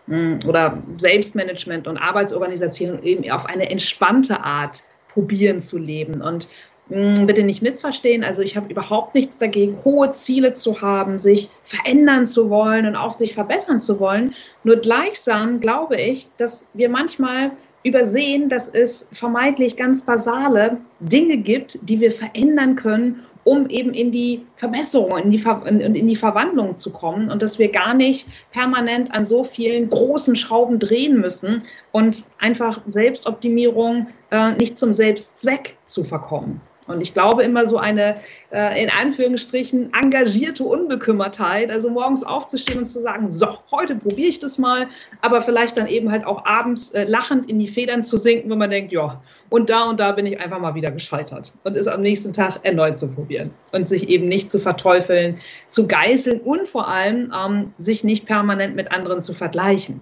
[0.06, 6.22] Hm, oder Selbstmanagement und Arbeitsorganisation eben auf eine entspannte Art probieren zu leben.
[6.22, 6.48] Und
[6.90, 8.24] bitte nicht missverstehen.
[8.24, 12.96] Also ich habe überhaupt nichts dagegen, hohe Ziele zu haben, sich verändern zu wollen und
[12.96, 14.34] auch sich verbessern zu wollen.
[14.64, 17.52] Nur gleichsam glaube ich, dass wir manchmal
[17.84, 24.10] übersehen, dass es vermeintlich ganz basale Dinge gibt, die wir verändern können, um eben in
[24.10, 27.94] die Verbesserung, in die, Ver in, in die Verwandlung zu kommen und dass wir gar
[27.94, 31.60] nicht permanent an so vielen großen Schrauben drehen müssen
[31.92, 36.60] und einfach Selbstoptimierung äh, nicht zum Selbstzweck zu verkommen.
[36.90, 38.16] Und ich glaube immer so eine,
[38.50, 44.38] äh, in Anführungsstrichen, engagierte Unbekümmertheit, also morgens aufzustehen und zu sagen, so, heute probiere ich
[44.40, 44.88] das mal,
[45.20, 48.58] aber vielleicht dann eben halt auch abends äh, lachend in die Federn zu sinken, wenn
[48.58, 51.86] man denkt, ja, und da und da bin ich einfach mal wieder gescheitert und es
[51.86, 56.68] am nächsten Tag erneut zu probieren und sich eben nicht zu verteufeln, zu geißeln und
[56.68, 60.00] vor allem ähm, sich nicht permanent mit anderen zu vergleichen.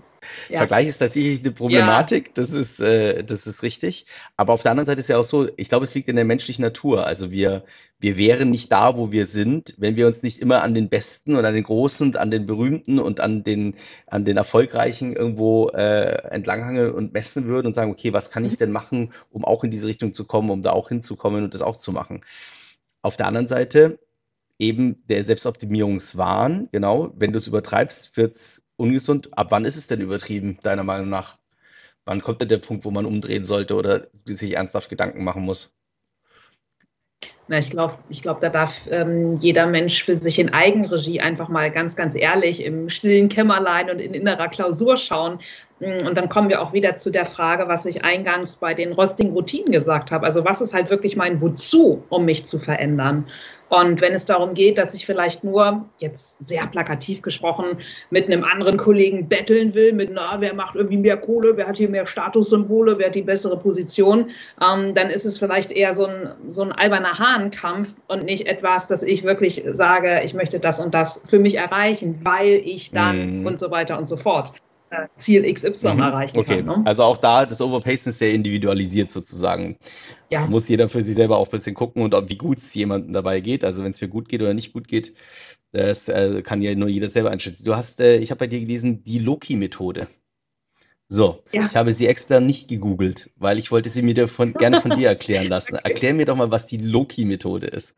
[0.49, 0.59] Ja.
[0.59, 2.33] Vergleich ist tatsächlich eine Problematik, ja.
[2.35, 4.07] das, ist, äh, das ist richtig.
[4.37, 6.25] Aber auf der anderen Seite ist ja auch so, ich glaube, es liegt in der
[6.25, 7.07] menschlichen Natur.
[7.07, 7.65] Also wir,
[7.99, 11.37] wir wären nicht da, wo wir sind, wenn wir uns nicht immer an den Besten
[11.37, 13.75] und an den Großen, an den Berühmten und an den,
[14.07, 18.57] an den Erfolgreichen irgendwo äh, entlanghangeln und messen würden und sagen, okay, was kann ich
[18.57, 21.63] denn machen, um auch in diese Richtung zu kommen, um da auch hinzukommen und das
[21.63, 22.23] auch zu machen.
[23.03, 23.99] Auf der anderen Seite
[24.59, 29.37] eben der Selbstoptimierungswahn, genau, wenn du es übertreibst, wird es ungesund.
[29.37, 31.39] Ab wann ist es denn übertrieben, deiner Meinung nach?
[32.05, 35.75] Wann kommt denn der Punkt, wo man umdrehen sollte oder sich ernsthaft Gedanken machen muss?
[37.49, 41.49] Na, ich glaube, ich glaub, da darf ähm, jeder Mensch für sich in Eigenregie einfach
[41.49, 45.41] mal ganz, ganz ehrlich im stillen Kämmerlein und in innerer Klausur schauen.
[45.81, 48.93] Mm, und dann kommen wir auch wieder zu der Frage, was ich eingangs bei den
[48.93, 50.27] rostigen Routinen gesagt habe.
[50.27, 53.27] Also was ist halt wirklich mein Wozu, um mich zu verändern?
[53.69, 57.79] Und wenn es darum geht, dass ich vielleicht nur, jetzt sehr plakativ gesprochen,
[58.11, 61.77] mit einem anderen Kollegen betteln will, mit, na, wer macht irgendwie mehr Kohle, wer hat
[61.77, 66.07] hier mehr Statussymbole, wer hat die bessere Position, ähm, dann ist es vielleicht eher so
[66.07, 70.81] ein, so ein alberner Hahnkampf und nicht etwas, dass ich wirklich sage, ich möchte das
[70.81, 73.47] und das für mich erreichen, weil ich dann mm.
[73.47, 74.53] und so weiter und so fort.
[75.15, 76.01] Ziel XY mhm.
[76.01, 76.63] erreichen okay.
[76.63, 76.67] kann.
[76.67, 76.83] Ne?
[76.87, 79.79] Also auch da, das Overpacing ist sehr individualisiert sozusagen.
[80.31, 80.47] Ja.
[80.47, 83.13] Muss jeder für sich selber auch ein bisschen gucken und ob, wie gut es jemandem
[83.13, 83.65] dabei geht.
[83.65, 85.15] Also wenn es mir gut geht oder nicht gut geht,
[85.73, 87.65] das äh, kann ja nur jeder selber einschätzen.
[87.65, 90.09] Du hast, äh, ich habe bei dir gelesen, die Loki-Methode.
[91.09, 91.65] So, ja.
[91.65, 95.09] ich habe sie extra nicht gegoogelt, weil ich wollte sie mir von, gerne von dir
[95.09, 95.77] erklären lassen.
[95.77, 95.91] okay.
[95.91, 97.98] Erklär mir doch mal, was die Loki-Methode ist.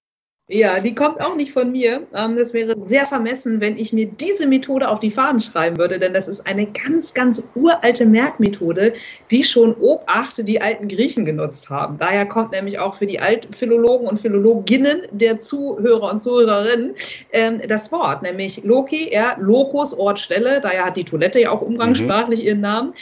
[0.53, 2.09] Ja, die kommt auch nicht von mir.
[2.13, 6.01] Ähm, das wäre sehr vermessen, wenn ich mir diese Methode auf die Fahnen schreiben würde,
[6.01, 8.95] denn das ist eine ganz, ganz uralte Merkmethode,
[9.31, 11.99] die schon Obacht die alten Griechen genutzt haben.
[11.99, 16.97] Daher kommt nämlich auch für die alten Philologen und Philologinnen der Zuhörer und Zuhörerinnen
[17.31, 20.61] ähm, das Wort, nämlich Loki, ja, Locus, Ort, Stelle.
[20.61, 22.47] Daher hat die Toilette ja auch umgangssprachlich mhm.
[22.47, 22.93] ihren Namen.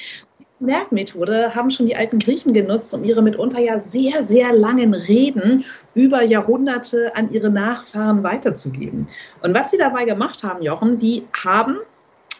[0.60, 5.64] Merkmethode haben schon die alten Griechen genutzt, um ihre mitunter ja sehr, sehr langen Reden
[5.94, 9.06] über Jahrhunderte an ihre Nachfahren weiterzugeben.
[9.42, 11.78] Und was sie dabei gemacht haben, Jochen, die haben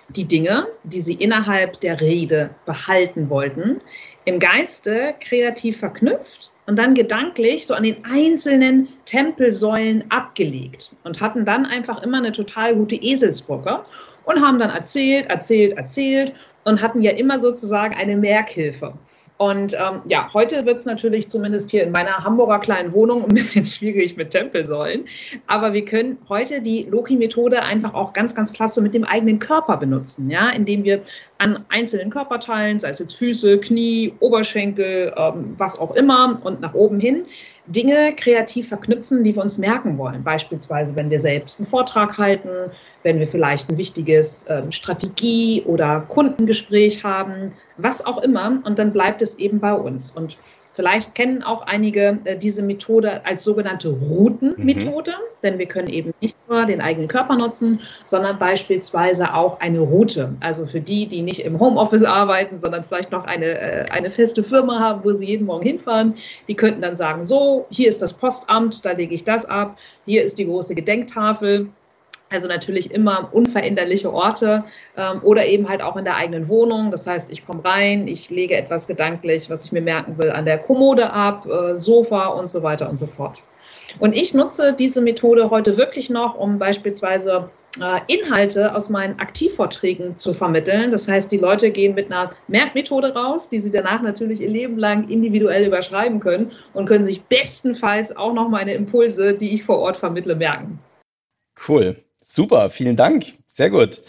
[0.09, 3.79] die Dinge, die sie innerhalb der Rede behalten wollten,
[4.25, 11.45] im Geiste kreativ verknüpft und dann gedanklich so an den einzelnen Tempelsäulen abgelegt und hatten
[11.45, 13.85] dann einfach immer eine total gute Eselsbrücke
[14.25, 18.95] und haben dann erzählt, erzählt, erzählt und hatten ja immer sozusagen eine Merkhilfe.
[19.39, 23.35] Und ähm, ja, heute wird es natürlich zumindest hier in meiner Hamburger kleinen Wohnung ein
[23.35, 25.05] bisschen schwierig mit Tempelsäulen.
[25.47, 29.77] Aber wir können heute die Loki-Methode einfach auch ganz, ganz klasse mit dem eigenen Körper
[29.77, 31.03] benutzen, ja, indem wir
[31.39, 36.75] an einzelnen Körperteilen, sei es jetzt Füße, Knie, Oberschenkel, ähm, was auch immer und nach
[36.75, 37.23] oben hin,
[37.69, 40.25] Dinge kreativ verknüpfen, die wir uns merken wollen.
[40.25, 42.71] Beispielsweise, wenn wir selbst einen Vortrag halten,
[43.03, 48.61] wenn wir vielleicht ein wichtiges ähm, Strategie- oder Kundengespräch haben, was auch immer.
[48.65, 50.11] Und dann bleibt es eben bei uns.
[50.13, 50.39] Und
[50.79, 55.43] Vielleicht kennen auch einige äh, diese Methode als sogenannte Routenmethode, mhm.
[55.43, 60.37] denn wir können eben nicht nur den eigenen Körper nutzen, sondern beispielsweise auch eine Route.
[60.39, 64.45] Also für die, die nicht im Homeoffice arbeiten, sondern vielleicht noch eine, äh, eine feste
[64.45, 66.15] Firma haben, wo sie jeden Morgen hinfahren,
[66.47, 70.23] die könnten dann sagen, so, hier ist das Postamt, da lege ich das ab, hier
[70.23, 71.71] ist die große Gedenktafel,
[72.31, 74.65] also natürlich immer unveränderliche Orte
[74.97, 76.91] ähm, oder eben halt auch in der eigenen Wohnung.
[76.91, 80.45] Das heißt, ich komme rein, ich lege etwas gedanklich, was ich mir merken will, an
[80.45, 83.43] der Kommode ab, äh, Sofa und so weiter und so fort.
[83.99, 87.49] Und ich nutze diese Methode heute wirklich noch, um beispielsweise
[87.81, 90.91] äh, Inhalte aus meinen Aktivvorträgen zu vermitteln.
[90.91, 94.79] Das heißt, die Leute gehen mit einer Merkmethode raus, die sie danach natürlich ihr Leben
[94.79, 99.79] lang individuell überschreiben können und können sich bestenfalls auch noch meine Impulse, die ich vor
[99.79, 100.79] Ort vermittle, merken.
[101.67, 101.97] Cool.
[102.31, 103.25] Super, vielen Dank.
[103.47, 104.03] Sehr gut.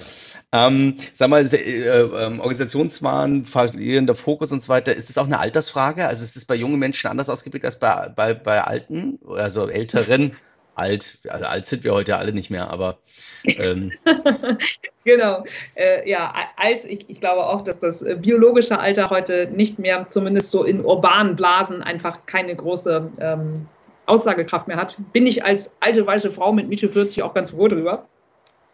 [0.52, 5.40] Ähm, sag mal, äh, äh, Organisationswahn, verlierender Fokus und so weiter, ist das auch eine
[5.40, 6.06] Altersfrage?
[6.06, 10.36] Also ist das bei jungen Menschen anders ausgeprägt als bei, bei, bei Alten, also Älteren?
[10.76, 13.00] alt, also alt sind wir heute alle nicht mehr, aber
[13.44, 13.92] ähm.
[15.04, 15.44] genau.
[15.76, 20.08] Äh, ja, alt, ich, ich, glaube auch, dass das äh, biologische Alter heute nicht mehr,
[20.10, 23.68] zumindest so in urbanen Blasen, einfach keine große ähm,
[24.10, 27.68] Aussagekraft mehr hat, bin ich als alte weiße Frau mit Mitte 40 auch ganz froh
[27.68, 28.06] drüber.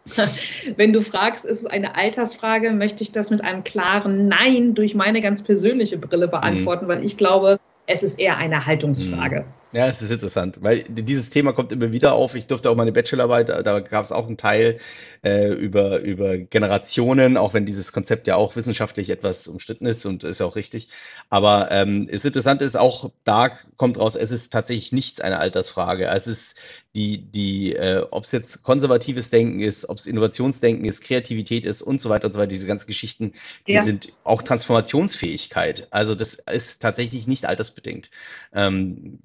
[0.78, 4.94] Wenn du fragst, ist es eine Altersfrage, möchte ich das mit einem klaren Nein durch
[4.94, 6.90] meine ganz persönliche Brille beantworten, mhm.
[6.90, 9.42] weil ich glaube, es ist eher eine Haltungsfrage.
[9.42, 9.65] Mhm.
[9.76, 12.34] Ja, es ist interessant, weil dieses Thema kommt immer wieder auf.
[12.36, 14.80] Ich durfte auch meine Bachelorarbeit, da gab es auch einen Teil
[15.22, 20.24] äh, über, über Generationen, auch wenn dieses Konzept ja auch wissenschaftlich etwas umstritten ist und
[20.24, 20.88] ist auch richtig.
[21.30, 26.08] Aber ähm, das Interessante ist auch, da kommt raus, es ist tatsächlich nichts eine Altersfrage.
[26.08, 26.58] Es ist
[26.96, 31.82] die, die äh, ob es jetzt konservatives Denken ist, ob es Innovationsdenken ist, Kreativität ist
[31.82, 33.34] und so weiter und so weiter, diese ganzen Geschichten,
[33.68, 33.84] die ja.
[33.84, 35.88] sind auch Transformationsfähigkeit.
[35.92, 38.10] Also das ist tatsächlich nicht altersbedingt.
[38.54, 39.20] Ähm,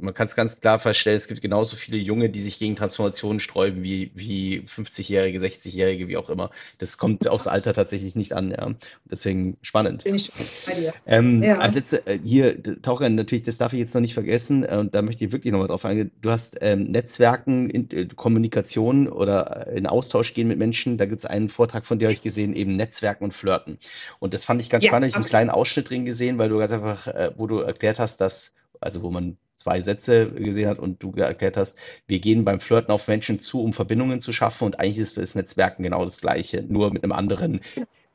[0.00, 3.40] man kann es ganz klar feststellen, es gibt genauso viele Junge, die sich gegen Transformationen
[3.40, 6.50] sträuben, wie, wie 50-Jährige, 60-Jährige, wie auch immer.
[6.78, 8.52] Das kommt aufs Alter tatsächlich nicht an.
[8.52, 8.72] Ja.
[9.10, 10.04] Deswegen spannend.
[10.04, 10.30] Bin ich
[10.64, 10.94] bei dir.
[11.06, 11.58] Ähm, ja.
[11.58, 14.94] Als letzte, äh, hier, Taucher, natürlich, das darf ich jetzt noch nicht vergessen, äh, und
[14.94, 16.12] da möchte ich wirklich nochmal drauf eingehen.
[16.22, 20.98] Du hast ähm, Netzwerken, in, äh, Kommunikation oder in Austausch gehen mit Menschen.
[20.98, 23.78] Da gibt es einen Vortrag von dir, habe ich gesehen, eben Netzwerken und Flirten.
[24.18, 25.08] Und das fand ich ganz ja, spannend.
[25.08, 27.98] Ich habe einen kleinen Ausschnitt drin gesehen, weil du ganz einfach, äh, wo du erklärt
[27.98, 32.44] hast, dass also wo man zwei Sätze gesehen hat und du erklärt hast, wir gehen
[32.44, 36.04] beim Flirten auf Menschen zu, um Verbindungen zu schaffen und eigentlich ist das Netzwerken genau
[36.04, 37.60] das Gleiche, nur mit einem anderen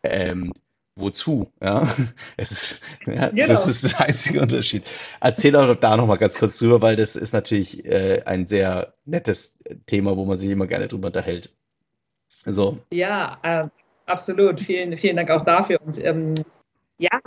[0.03, 0.53] ähm,
[0.99, 1.51] wozu?
[1.62, 1.88] Ja,
[2.38, 3.47] es ist, ja, genau.
[3.47, 4.83] das ist der einzige Unterschied.
[5.21, 9.63] Erzähl doch da nochmal ganz kurz drüber, weil das ist natürlich äh, ein sehr nettes
[9.88, 11.53] Thema, wo man sich immer gerne drüber unterhält.
[12.45, 12.79] So.
[12.91, 13.67] Ja, äh,
[14.05, 14.59] absolut.
[14.59, 15.81] Vielen, vielen Dank auch dafür.
[15.81, 16.35] Und ähm,
[16.97, 17.19] ja,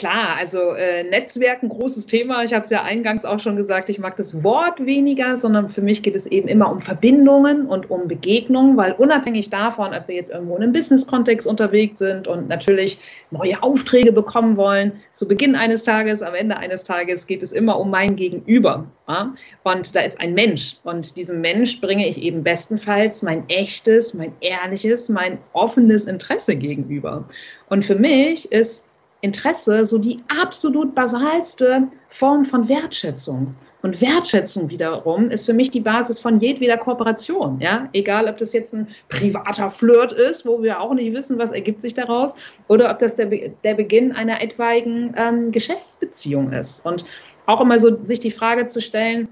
[0.00, 2.42] klar, also äh, Netzwerk ein großes Thema.
[2.42, 5.82] Ich habe es ja eingangs auch schon gesagt, ich mag das Wort weniger, sondern für
[5.82, 10.14] mich geht es eben immer um Verbindungen und um Begegnungen, weil unabhängig davon, ob wir
[10.14, 12.98] jetzt irgendwo in einem Business-Kontext unterwegs sind und natürlich
[13.30, 17.78] neue Aufträge bekommen wollen, zu Beginn eines Tages, am Ende eines Tages geht es immer
[17.78, 18.86] um mein Gegenüber.
[19.06, 19.34] Ja?
[19.64, 24.32] Und da ist ein Mensch und diesem Mensch bringe ich eben bestenfalls mein echtes, mein
[24.40, 27.26] ehrliches, mein offenes Interesse gegenüber.
[27.68, 28.82] Und für mich ist
[29.22, 33.54] Interesse so die absolut basalste Form von Wertschätzung.
[33.82, 37.60] Und Wertschätzung wiederum ist für mich die Basis von jedweder Kooperation.
[37.60, 37.88] Ja?
[37.92, 41.80] Egal, ob das jetzt ein privater Flirt ist, wo wir auch nicht wissen, was ergibt
[41.80, 42.34] sich daraus,
[42.68, 46.84] oder ob das der, der Beginn einer etwaigen ähm, Geschäftsbeziehung ist.
[46.84, 47.04] Und
[47.46, 49.28] auch immer so sich die Frage zu stellen,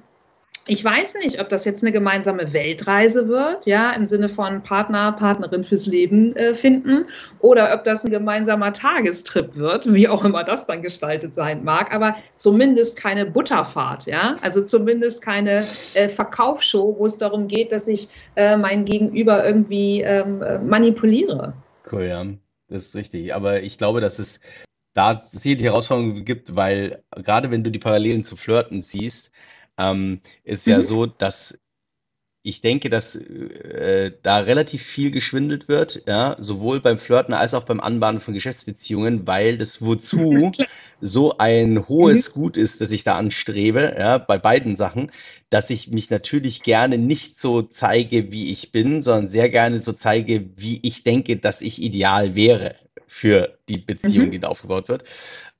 [0.68, 5.12] ich weiß nicht, ob das jetzt eine gemeinsame Weltreise wird, ja, im Sinne von Partner,
[5.12, 7.06] Partnerin fürs Leben äh, finden,
[7.40, 11.92] oder ob das ein gemeinsamer Tagestrip wird, wie auch immer das dann gestaltet sein mag,
[11.94, 17.88] aber zumindest keine Butterfahrt, ja, also zumindest keine äh, Verkaufsshow, wo es darum geht, dass
[17.88, 21.54] ich äh, mein Gegenüber irgendwie ähm, äh, manipuliere.
[21.90, 22.26] Cool, ja,
[22.68, 23.34] das ist richtig.
[23.34, 24.42] Aber ich glaube, dass es
[24.92, 29.32] da sehr die Herausforderungen gibt, weil gerade wenn du die Parallelen zu Flirten siehst,
[29.78, 30.72] ähm, ist mhm.
[30.72, 31.64] ja so, dass
[32.42, 37.64] ich denke, dass äh, da relativ viel geschwindelt wird, ja, sowohl beim Flirten als auch
[37.64, 40.52] beim Anbahnen von Geschäftsbeziehungen, weil das Wozu
[41.00, 42.40] so ein hohes mhm.
[42.40, 45.10] Gut ist, das ich da anstrebe, ja, bei beiden Sachen,
[45.50, 49.92] dass ich mich natürlich gerne nicht so zeige, wie ich bin, sondern sehr gerne so
[49.92, 54.30] zeige, wie ich denke, dass ich ideal wäre für die Beziehung, mhm.
[54.32, 55.04] die da aufgebaut wird.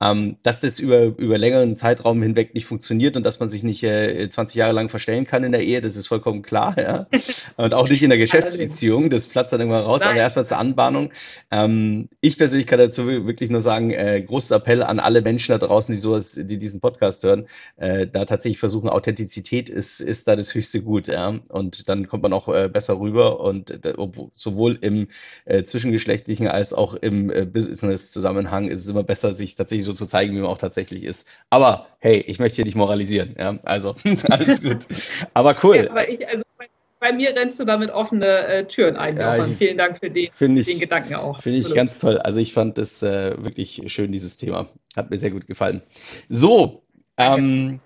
[0.00, 3.82] Ähm, dass das über, über längeren Zeitraum hinweg nicht funktioniert und dass man sich nicht
[3.82, 7.06] äh, 20 Jahre lang verstellen kann in der Ehe, das ist vollkommen klar, ja.
[7.56, 10.10] Und auch nicht in der Geschäftsbeziehung, das platzt dann irgendwann raus, Nein.
[10.10, 11.10] aber erstmal zur Anbahnung.
[11.50, 15.58] Ähm, ich persönlich kann dazu wirklich nur sagen, äh, großes Appell an alle Menschen da
[15.58, 20.36] draußen, die sowas, die diesen Podcast hören, äh, da tatsächlich versuchen, Authentizität ist, ist da
[20.36, 21.40] das höchste Gut, ja.
[21.48, 23.94] Und dann kommt man auch äh, besser rüber und äh,
[24.34, 25.08] sowohl im
[25.44, 27.46] äh, zwischengeschlechtlichen als auch im äh,
[27.98, 31.28] Business-Zusammenhang ist es immer besser, sich tatsächlich so zu zeigen, wie man auch tatsächlich ist.
[31.50, 33.34] Aber hey, ich möchte hier nicht moralisieren.
[33.38, 33.58] Ja?
[33.64, 33.96] Also
[34.28, 34.86] alles gut.
[35.34, 35.76] Aber cool.
[35.76, 36.44] Ja, aber ich, also
[37.00, 39.16] bei, mir rennst du damit offene äh, Türen ein.
[39.16, 41.42] Ja, Vielen Dank für die, ich, den Gedanken auch.
[41.42, 42.18] Finde ich ganz toll.
[42.18, 44.68] Also ich fand das äh, wirklich schön, dieses Thema.
[44.96, 45.82] Hat mir sehr gut gefallen.
[46.28, 46.82] So,
[47.16, 47.80] ähm,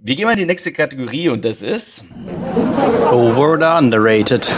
[0.00, 2.06] wir gehen mal in die nächste Kategorie und das ist
[3.10, 4.52] Over or Underrated.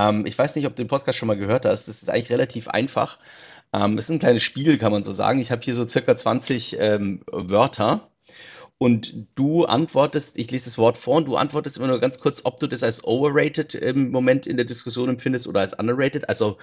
[0.00, 1.88] Ähm, ich weiß nicht, ob du den Podcast schon mal gehört hast.
[1.88, 3.18] Das ist eigentlich relativ einfach.
[3.72, 5.40] Ähm, es ist ein kleines Spiel, kann man so sagen.
[5.40, 8.08] Ich habe hier so circa 20 ähm, Wörter.
[8.78, 12.46] Und du antwortest, ich lese das Wort vor und du antwortest immer nur ganz kurz,
[12.46, 16.30] ob du das als overrated im Moment in der Diskussion empfindest oder als underrated.
[16.30, 16.56] Also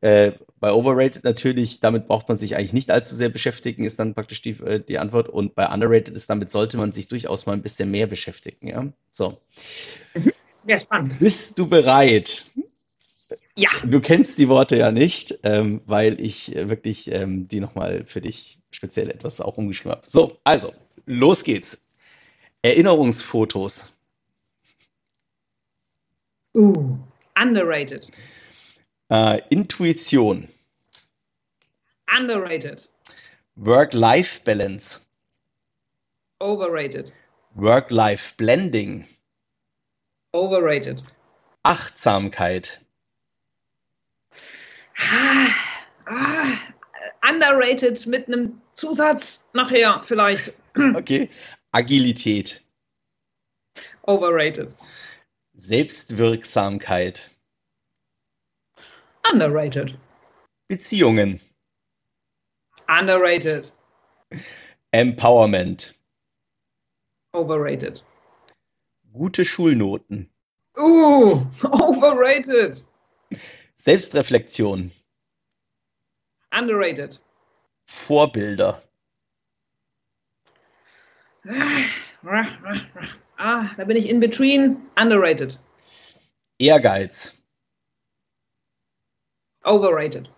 [0.00, 4.14] äh, bei overrated natürlich, damit braucht man sich eigentlich nicht allzu sehr beschäftigen, ist dann
[4.14, 5.28] praktisch die, äh, die Antwort.
[5.28, 8.66] Und bei underrated ist, damit sollte man sich durchaus mal ein bisschen mehr beschäftigen.
[8.66, 9.38] Ja, so.
[10.14, 10.32] Mhm.
[10.66, 11.20] Ja, spannend.
[11.20, 12.44] Bist du bereit?
[13.56, 13.70] Ja.
[13.84, 18.22] Du kennst die Worte ja nicht, ähm, weil ich äh, wirklich ähm, die nochmal für
[18.22, 20.08] dich speziell etwas auch umgeschrieben habe.
[20.08, 20.72] So, also,
[21.04, 21.84] los geht's.
[22.62, 23.92] Erinnerungsfotos.
[26.54, 26.96] Uh,
[27.38, 28.10] underrated.
[29.10, 30.48] Äh, Intuition.
[32.16, 32.88] Underrated.
[33.56, 35.00] Work-Life-Balance.
[36.40, 37.12] Overrated.
[37.54, 39.06] Work-Life-Blending.
[40.32, 41.02] Overrated.
[41.62, 42.80] Achtsamkeit.
[44.98, 45.48] Ah,
[46.06, 46.58] ah,
[47.28, 50.54] underrated mit einem Zusatz nachher vielleicht.
[50.96, 51.28] Okay.
[51.72, 52.62] Agilität.
[54.06, 54.74] Overrated.
[55.54, 57.30] Selbstwirksamkeit.
[59.30, 59.98] Underrated.
[60.68, 61.40] Beziehungen.
[62.88, 63.70] Underrated.
[64.92, 65.94] Empowerment.
[67.34, 68.02] Overrated.
[69.12, 70.30] Gute Schulnoten.
[70.76, 72.82] Uh, overrated.
[73.84, 74.92] Selbstreflexion.
[76.52, 77.18] Underrated.
[77.88, 78.80] Vorbilder.
[83.38, 84.88] Ah, da bin ich in between.
[84.96, 85.56] Underrated.
[86.60, 87.36] Ehrgeiz.
[89.66, 90.28] Overrated.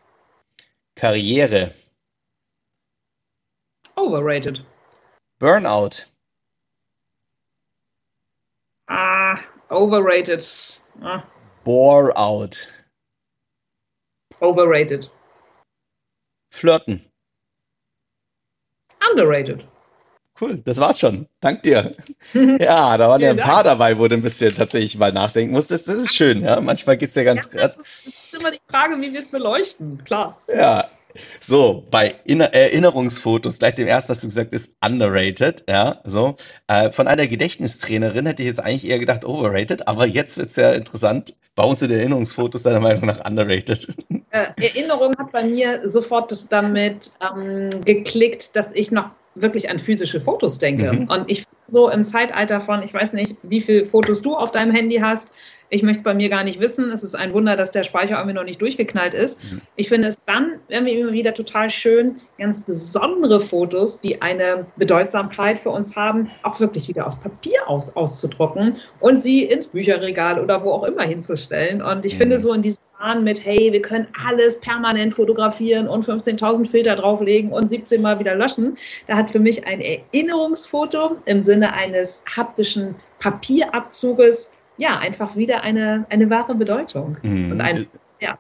[0.97, 1.75] Karriere.
[3.99, 4.61] Overrated.
[5.39, 6.03] Burnout.
[8.89, 10.47] Ah, overrated.
[11.03, 11.27] Ah.
[11.65, 12.67] Bore out.
[14.41, 15.11] Overrated.
[16.51, 17.05] Flirten.
[19.11, 19.65] Underrated.
[20.41, 21.29] Cool, das war's schon.
[21.41, 21.95] Dank dir.
[22.35, 25.87] Ja, da waren ja ein paar dabei, wo du ein bisschen tatsächlich mal nachdenken musstest.
[25.87, 26.61] Das ist schön, ja.
[26.61, 27.53] Manchmal geht's ja ganz.
[27.53, 30.41] Ja, das ist immer die Frage, wie wir es beleuchten, klar.
[30.49, 30.89] Ja.
[31.39, 36.35] So, bei Erinnerungsfotos, gleich dem ersten hast du gesagt, ist underrated, ja, so.
[36.67, 40.73] Äh, von einer Gedächtnistrainerin hätte ich jetzt eigentlich eher gedacht overrated, aber jetzt wird's ja
[40.73, 41.35] interessant.
[41.57, 43.97] Warum sind Erinnerungsfotos deiner Meinung nach underrated?
[44.31, 50.21] Äh, Erinnerung hat bei mir sofort damit ähm, geklickt, dass ich noch wirklich an physische
[50.21, 50.93] Fotos denke.
[50.93, 51.09] Mhm.
[51.09, 51.45] Und ich
[51.75, 55.29] so im Zeitalter von, ich weiß nicht, wie viele Fotos du auf deinem Handy hast.
[55.71, 56.93] Ich möchte es bei mir gar nicht wissen.
[56.93, 59.43] Es ist ein Wunder, dass der Speicher irgendwie noch nicht durchgeknallt ist.
[59.43, 59.61] Mhm.
[59.75, 65.59] Ich finde es dann irgendwie immer wieder total schön, ganz besondere Fotos, die eine Bedeutsamkeit
[65.59, 70.63] für uns haben, auch wirklich wieder aus Papier aus, auszudrucken und sie ins Bücherregal oder
[70.63, 71.83] wo auch immer hinzustellen.
[71.83, 72.19] Und ich mhm.
[72.19, 72.79] finde so in diesem
[73.23, 78.35] mit, hey, wir können alles permanent fotografieren und 15.000 Filter drauflegen und 17 Mal wieder
[78.35, 78.79] löschen.
[79.07, 86.07] Da hat für mich ein Erinnerungsfoto im Sinne eines haptischen Papierabzuges ja einfach wieder eine,
[86.11, 87.17] eine wahre Bedeutung.
[87.23, 87.53] Mhm.
[87.53, 87.87] Und ein,
[88.21, 88.39] ja.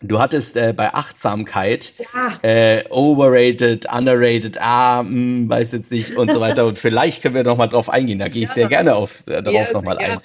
[0.00, 2.38] Du hattest äh, bei Achtsamkeit ja.
[2.42, 6.66] äh, overrated, underrated, ah, mh, hm, weiß jetzt nicht und so weiter.
[6.66, 8.18] Und vielleicht können wir noch mal drauf eingehen.
[8.18, 8.54] Da gehe ich ja.
[8.54, 10.18] sehr gerne auf, äh, darauf ja, nochmal ein.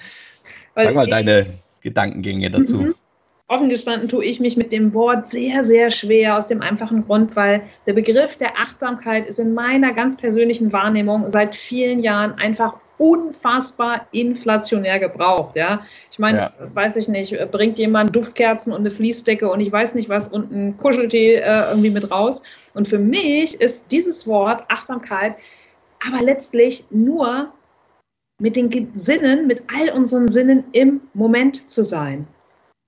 [0.75, 1.45] Sag mal deine
[1.81, 2.77] Gedankengänge dazu.
[2.77, 2.95] Mhm.
[3.49, 7.35] Offen gestanden tue ich mich mit dem Wort sehr, sehr schwer aus dem einfachen Grund,
[7.35, 12.75] weil der Begriff der Achtsamkeit ist in meiner ganz persönlichen Wahrnehmung seit vielen Jahren einfach
[12.99, 15.55] unfassbar inflationär gebraucht.
[15.55, 15.81] Ja,
[16.11, 16.53] ich meine, ja.
[16.75, 20.51] weiß ich nicht, bringt jemand Duftkerzen und eine Fließdecke und ich weiß nicht was und
[20.51, 22.43] ein Kuscheltee äh, irgendwie mit raus.
[22.75, 25.35] Und für mich ist dieses Wort Achtsamkeit
[26.07, 27.51] aber letztlich nur
[28.39, 32.27] mit den Sinnen, mit all unseren Sinnen im Moment zu sein.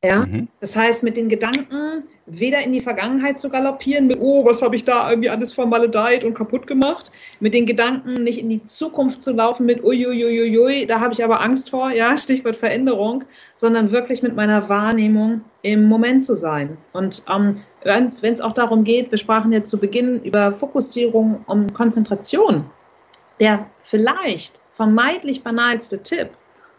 [0.04, 0.48] Ja, mhm.
[0.60, 4.76] das heißt, mit den Gedanken weder in die Vergangenheit zu galoppieren, mit, oh, was habe
[4.76, 9.22] ich da irgendwie alles vermaledeit und kaputt gemacht, mit den Gedanken nicht in die Zukunft
[9.22, 13.26] zu laufen mit, uiuiuiui, da habe ich aber Angst vor, ja, Stichwort Veränderung,
[13.56, 16.78] sondern wirklich mit meiner Wahrnehmung im Moment zu sein.
[16.94, 21.76] Und ähm, wenn es auch darum geht, wir sprachen jetzt zu Beginn über Fokussierung und
[21.76, 22.66] Konzentration,
[23.40, 26.30] der vielleicht vermeintlich banalste Tipp,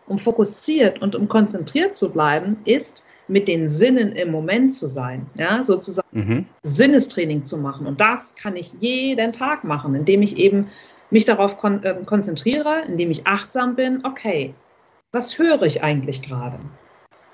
[0.09, 5.27] um fokussiert und um konzentriert zu bleiben, ist, mit den Sinnen im Moment zu sein,
[5.35, 6.47] ja, sozusagen mhm.
[6.63, 7.87] Sinnestraining zu machen.
[7.87, 10.69] Und das kann ich jeden Tag machen, indem ich eben
[11.11, 14.05] mich darauf kon äh, konzentriere, indem ich achtsam bin.
[14.05, 14.55] Okay,
[15.13, 16.59] was höre ich eigentlich gerade?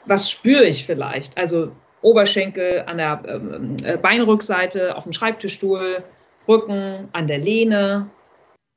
[0.07, 1.36] Was spüre ich vielleicht?
[1.39, 1.70] Also
[2.03, 6.03] Oberschenkel an der ähm, äh, Beinrückseite, auf dem Schreibtischstuhl,
[6.47, 8.09] Rücken, an der Lehne,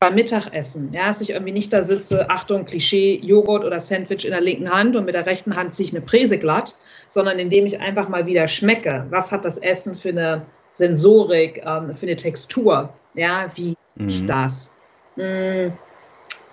[0.01, 4.31] beim Mittagessen, ja, dass ich irgendwie nicht da sitze, Achtung, Klischee, Joghurt oder Sandwich in
[4.31, 6.75] der linken Hand und mit der rechten Hand ziehe ich eine Präse glatt,
[7.07, 10.41] sondern indem ich einfach mal wieder schmecke, was hat das Essen für eine
[10.71, 14.07] Sensorik, ähm, für eine Textur, ja, wie mhm.
[14.07, 14.73] ich das.
[15.17, 15.73] Hm,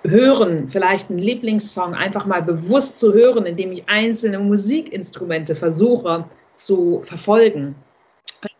[0.04, 7.00] hören, vielleicht einen Lieblingssong einfach mal bewusst zu hören, indem ich einzelne Musikinstrumente versuche zu
[7.06, 7.76] verfolgen.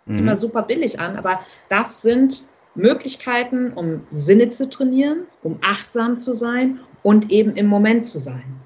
[0.06, 0.20] Mhm.
[0.20, 2.46] Immer super billig an, aber das sind
[2.78, 8.60] Möglichkeiten, um Sinne zu trainieren, um achtsam zu sein und eben im Moment zu sein.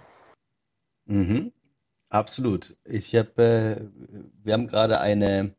[1.07, 1.53] Mhm.
[2.09, 2.77] Absolut.
[2.85, 3.81] Ich habe, äh,
[4.45, 5.55] wir haben gerade eine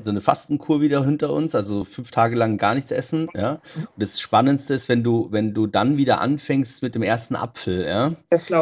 [0.00, 3.60] so eine Fastenkur wieder hinter uns, also fünf Tage lang gar nichts essen, ja.
[3.76, 7.84] Und das Spannendste ist, wenn du, wenn du dann wieder anfängst mit dem ersten Apfel,
[7.84, 8.16] ja,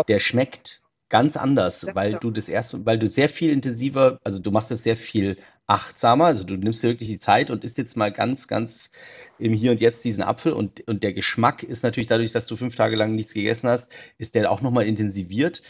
[0.09, 4.51] der schmeckt ganz anders, weil du das erste, weil du sehr viel intensiver, also du
[4.51, 5.37] machst das sehr viel
[5.67, 6.25] achtsamer.
[6.25, 8.93] Also du nimmst dir wirklich die Zeit und isst jetzt mal ganz, ganz
[9.39, 12.57] im Hier und Jetzt diesen Apfel und, und der Geschmack ist natürlich dadurch, dass du
[12.57, 15.63] fünf Tage lang nichts gegessen hast, ist der auch nochmal intensiviert.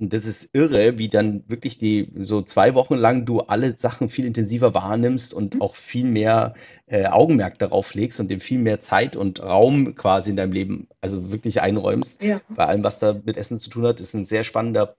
[0.00, 4.08] Und das ist irre, wie dann wirklich die so zwei Wochen lang du alle Sachen
[4.08, 5.62] viel intensiver wahrnimmst und mhm.
[5.62, 6.54] auch viel mehr
[6.86, 10.88] äh, Augenmerk darauf legst und dem viel mehr Zeit und Raum quasi in deinem Leben
[11.00, 12.22] also wirklich einräumst.
[12.22, 12.40] Ja.
[12.48, 14.96] Bei allem, was da mit Essen zu tun hat, ist ein sehr spannender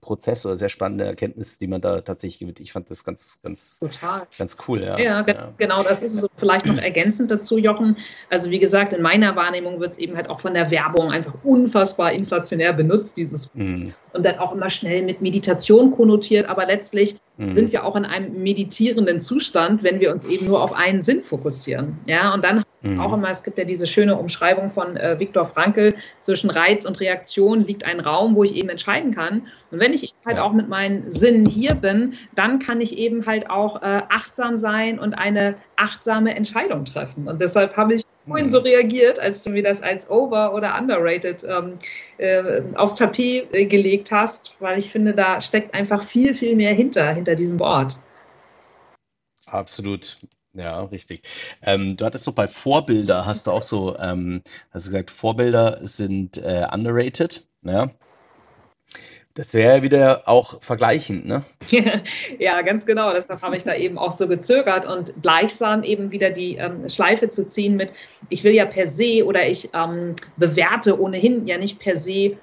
[0.00, 2.60] Prozess oder sehr spannende Erkenntnis, die man da tatsächlich gewinnt.
[2.60, 4.26] Ich fand das ganz, ganz, Total.
[4.36, 4.82] ganz cool.
[4.82, 5.52] Ja, ja, ja.
[5.56, 7.96] genau, das ist so vielleicht noch ergänzend dazu, Jochen.
[8.30, 11.34] Also wie gesagt, in meiner Wahrnehmung wird es eben halt auch von der Werbung einfach
[11.44, 13.94] unfassbar inflationär benutzt, dieses mhm.
[14.12, 17.54] und dann auch immer schnell mit Meditation konnotiert, aber letztlich mhm.
[17.54, 21.22] sind wir auch in einem meditierenden Zustand, wenn wir uns eben nur auf einen Sinn
[21.22, 21.98] fokussieren.
[22.06, 23.00] Ja, und dann Mhm.
[23.00, 27.00] Auch immer, es gibt ja diese schöne Umschreibung von äh, Viktor Frankl, zwischen Reiz und
[27.00, 29.48] Reaktion liegt ein Raum, wo ich eben entscheiden kann.
[29.70, 30.44] Und wenn ich halt ja.
[30.44, 34.98] auch mit meinen Sinnen hier bin, dann kann ich eben halt auch äh, achtsam sein
[34.98, 37.26] und eine achtsame Entscheidung treffen.
[37.26, 41.44] Und deshalb habe ich vorhin so reagiert, als du mir das als over- oder underrated
[41.44, 41.78] ähm,
[42.18, 46.74] äh, aufs Tapet äh, gelegt hast, weil ich finde, da steckt einfach viel, viel mehr
[46.74, 47.96] hinter, hinter diesem Wort.
[49.46, 50.18] Absolut.
[50.54, 51.22] Ja, richtig.
[51.62, 55.80] Ähm, du hattest doch bei Vorbilder, hast du auch so, ähm, hast du gesagt, Vorbilder
[55.82, 57.46] sind äh, underrated.
[57.62, 57.90] Ja?
[59.38, 61.44] Das wäre ja wieder auch vergleichend, ne?
[62.40, 63.12] ja, ganz genau.
[63.12, 67.28] Deshalb habe ich da eben auch so gezögert und gleichsam eben wieder die ähm, Schleife
[67.28, 67.92] zu ziehen mit,
[68.30, 72.36] ich will ja per se oder ich ähm, bewerte ohnehin ja nicht per se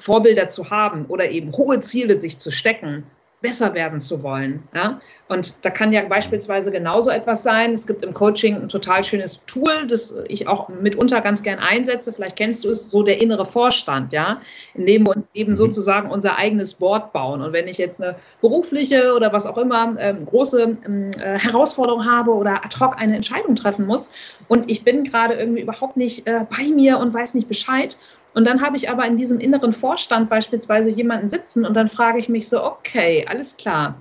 [0.00, 3.04] Vorbilder zu haben oder eben hohe Ziele sich zu stecken,
[3.40, 4.62] besser werden zu wollen.
[4.74, 5.00] Ja?
[5.28, 7.72] Und da kann ja beispielsweise genauso etwas sein.
[7.72, 12.12] Es gibt im Coaching ein total schönes Tool, das ich auch mitunter ganz gern einsetze.
[12.12, 14.40] Vielleicht kennst du es, so der innere Vorstand, ja,
[14.74, 15.56] in dem wir uns eben mhm.
[15.56, 17.40] sozusagen unser eigenes Board bauen.
[17.40, 22.04] Und wenn ich jetzt eine berufliche oder was auch immer ähm, große ähm, äh, Herausforderung
[22.04, 24.10] habe oder ad hoc eine Entscheidung treffen muss
[24.48, 27.96] und ich bin gerade irgendwie überhaupt nicht äh, bei mir und weiß nicht Bescheid,
[28.34, 32.18] und dann habe ich aber in diesem inneren Vorstand beispielsweise jemanden sitzen und dann frage
[32.18, 34.00] ich mich so, okay, alles klar.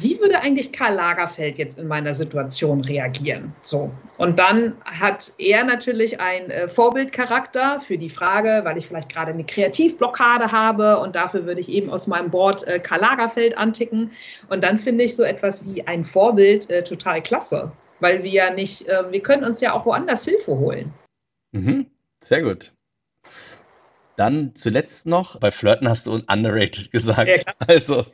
[0.00, 3.54] Wie würde eigentlich Karl Lagerfeld jetzt in meiner Situation reagieren?
[3.62, 3.92] So.
[4.18, 9.30] Und dann hat er natürlich einen äh, Vorbildcharakter für die Frage, weil ich vielleicht gerade
[9.30, 14.10] eine Kreativblockade habe und dafür würde ich eben aus meinem Board äh, Karl Lagerfeld anticken.
[14.48, 18.50] Und dann finde ich so etwas wie ein Vorbild äh, total klasse, weil wir ja
[18.52, 20.92] nicht, äh, wir können uns ja auch woanders Hilfe holen.
[21.52, 21.86] Mhm.
[22.20, 22.72] Sehr gut.
[24.16, 27.28] Dann zuletzt noch, bei Flirten hast du underrated gesagt.
[27.28, 28.04] Ja, also,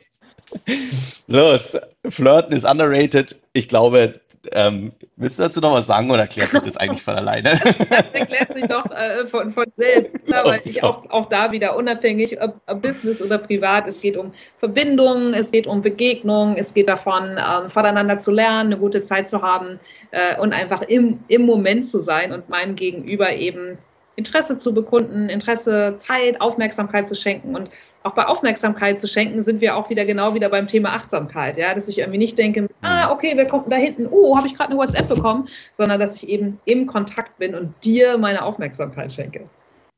[1.27, 1.77] los,
[2.09, 3.41] Flirten ist underrated.
[3.53, 4.19] Ich glaube,
[4.51, 7.53] ähm, willst du dazu noch was sagen oder erklärt sich das eigentlich von alleine?
[7.89, 11.75] Das erklärt sich doch äh, von, von, selbst, ja, weil ich auch, auch da wieder
[11.75, 16.73] unabhängig, ob, ob, Business oder privat, es geht um Verbindungen, es geht um Begegnungen, es
[16.73, 19.79] geht davon, ähm, voneinander zu lernen, eine gute Zeit zu haben
[20.11, 23.77] äh, und einfach im, im Moment zu sein und meinem Gegenüber eben
[24.19, 27.55] Interesse zu bekunden, Interesse, Zeit, Aufmerksamkeit zu schenken.
[27.55, 27.69] Und
[28.03, 31.57] auch bei Aufmerksamkeit zu schenken sind wir auch wieder genau wieder beim Thema Achtsamkeit.
[31.57, 33.11] Ja, dass ich irgendwie nicht denke, ah, mhm.
[33.13, 34.07] okay, wer kommt denn da hinten?
[34.11, 37.73] Oh, habe ich gerade eine WhatsApp bekommen, sondern dass ich eben im Kontakt bin und
[37.83, 39.49] dir meine Aufmerksamkeit schenke.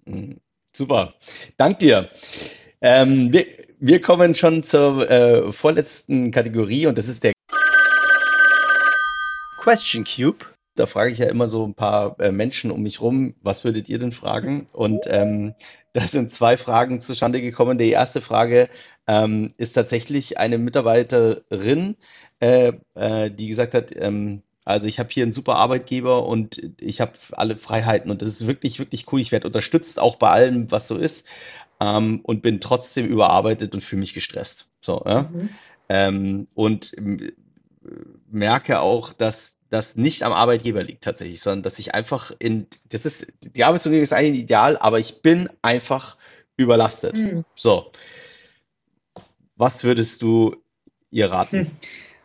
[0.05, 0.37] Mhm.
[0.73, 1.15] Super.
[1.57, 2.09] Dank dir.
[2.79, 3.45] Ähm, wir,
[3.79, 7.33] wir, kommen schon zur äh, vorletzten Kategorie und das ist der
[9.59, 10.45] Question Cube
[10.75, 13.89] da frage ich ja immer so ein paar äh, Menschen um mich rum, was würdet
[13.89, 14.67] ihr denn fragen?
[14.71, 15.53] Und ähm,
[15.93, 17.77] da sind zwei Fragen zustande gekommen.
[17.77, 18.69] Die erste Frage
[19.07, 21.97] ähm, ist tatsächlich eine Mitarbeiterin,
[22.39, 27.01] äh, äh, die gesagt hat, ähm, also ich habe hier einen super Arbeitgeber und ich
[27.01, 29.19] habe alle Freiheiten und das ist wirklich, wirklich cool.
[29.19, 31.27] Ich werde unterstützt, auch bei allem, was so ist
[31.79, 34.71] ähm, und bin trotzdem überarbeitet und fühle mich gestresst.
[34.81, 35.03] So?
[35.03, 35.49] Mhm.
[35.89, 37.33] Ähm, und äh,
[38.29, 43.05] merke auch, dass das nicht am Arbeitgeber liegt tatsächlich, sondern dass ich einfach in, das
[43.05, 46.17] ist, die Arbeitsumgebung ist eigentlich ideal, aber ich bin einfach
[46.57, 47.17] überlastet.
[47.17, 47.45] Mhm.
[47.55, 47.91] So.
[49.55, 50.57] Was würdest du
[51.09, 51.57] ihr raten?
[51.57, 51.71] Hm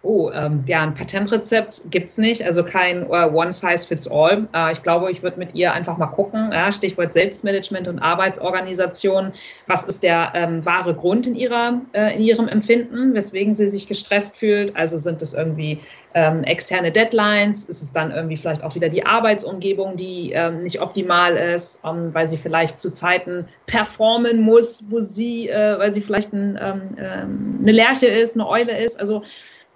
[0.06, 4.46] oh, ähm, ja, ein Patentrezept gibt es nicht, also kein uh, One Size Fits All.
[4.54, 9.32] Äh, ich glaube, ich würde mit ihr einfach mal gucken, ja, Stichwort Selbstmanagement und Arbeitsorganisation,
[9.66, 13.88] was ist der ähm, wahre Grund in, ihrer, äh, in ihrem Empfinden, weswegen sie sich
[13.88, 14.76] gestresst fühlt.
[14.76, 15.80] Also sind es irgendwie
[16.14, 20.80] ähm, externe Deadlines, ist es dann irgendwie vielleicht auch wieder die Arbeitsumgebung, die ähm, nicht
[20.80, 26.00] optimal ist, ähm, weil sie vielleicht zu Zeiten performen muss, wo sie, äh, weil sie
[26.00, 29.00] vielleicht ein, ähm, eine Lerche ist, eine Eule ist.
[29.00, 29.22] Also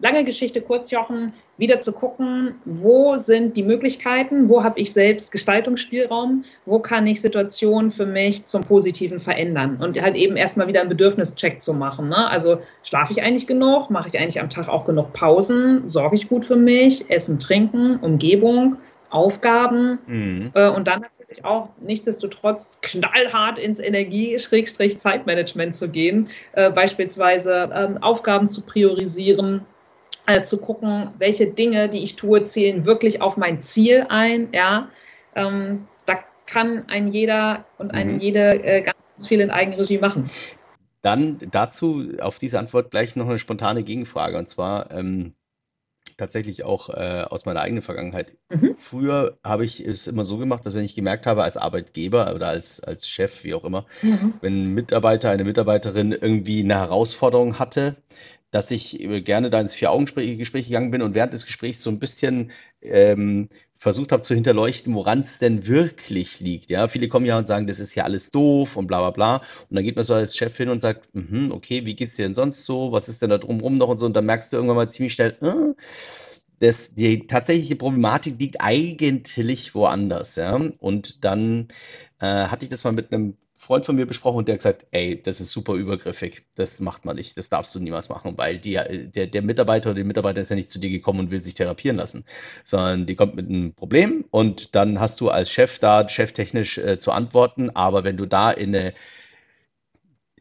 [0.01, 5.30] lange Geschichte kurz, Jochen, wieder zu gucken, wo sind die Möglichkeiten, wo habe ich selbst
[5.30, 10.80] Gestaltungsspielraum, wo kann ich Situationen für mich zum Positiven verändern und halt eben erstmal wieder
[10.80, 12.09] einen Bedürfnischeck zu machen.
[12.09, 12.28] Ne?
[12.28, 16.28] Also schlafe ich eigentlich genug, mache ich eigentlich am Tag auch genug Pausen, sorge ich
[16.28, 18.76] gut für mich, Essen, Trinken, Umgebung,
[19.11, 20.51] Aufgaben mhm.
[20.55, 28.48] äh, und dann natürlich auch nichtsdestotrotz knallhart ins Energie-Zeitmanagement zu gehen, äh, beispielsweise äh, Aufgaben
[28.48, 29.66] zu priorisieren,
[30.26, 34.48] äh, zu gucken, welche Dinge, die ich tue, zählen wirklich auf mein Ziel ein.
[34.52, 34.88] Ja,
[35.34, 38.20] ähm, da kann ein jeder und ein mhm.
[38.20, 40.30] jede äh, ganz viel in Eigenregie machen.
[41.02, 45.34] Dann dazu auf diese Antwort gleich noch eine spontane Gegenfrage und zwar ähm,
[46.20, 48.32] tatsächlich auch äh, aus meiner eigenen Vergangenheit.
[48.50, 48.76] Mhm.
[48.76, 52.48] Früher habe ich es immer so gemacht, dass wenn ich gemerkt habe, als Arbeitgeber oder
[52.48, 54.34] als, als Chef, wie auch immer, mhm.
[54.42, 57.96] wenn ein Mitarbeiter, eine Mitarbeiterin irgendwie eine Herausforderung hatte,
[58.51, 61.98] dass ich äh, gerne da ins Vier-Augen-Gespräch gegangen bin und während des Gesprächs so ein
[61.98, 62.51] bisschen
[62.82, 63.48] ähm,
[63.78, 66.70] versucht habe zu hinterleuchten, woran es denn wirklich liegt.
[66.70, 69.36] Ja, viele kommen ja und sagen, das ist ja alles doof und bla bla bla.
[69.70, 72.24] Und dann geht man so als Chef hin und sagt, mm okay, wie geht's dir
[72.24, 72.92] denn sonst so?
[72.92, 74.07] Was ist denn da drumrum noch und so?
[74.07, 75.74] Und dann merkst du irgendwann mal ziemlich schnell, äh,
[76.61, 80.57] das, die tatsächliche Problematik liegt eigentlich woanders, ja.
[80.57, 81.68] Und dann
[82.20, 84.86] äh, hatte ich das mal mit einem Freund von mir besprochen und der hat gesagt,
[84.90, 88.58] ey, das ist super übergriffig, das macht man nicht, das darfst du niemals machen, weil
[88.58, 91.42] die, der, der Mitarbeiter oder die Mitarbeiter ist ja nicht zu dir gekommen und will
[91.42, 92.24] sich therapieren lassen,
[92.64, 96.98] sondern die kommt mit einem Problem und dann hast du als Chef da cheftechnisch äh,
[96.98, 98.94] zu antworten, aber wenn du da in eine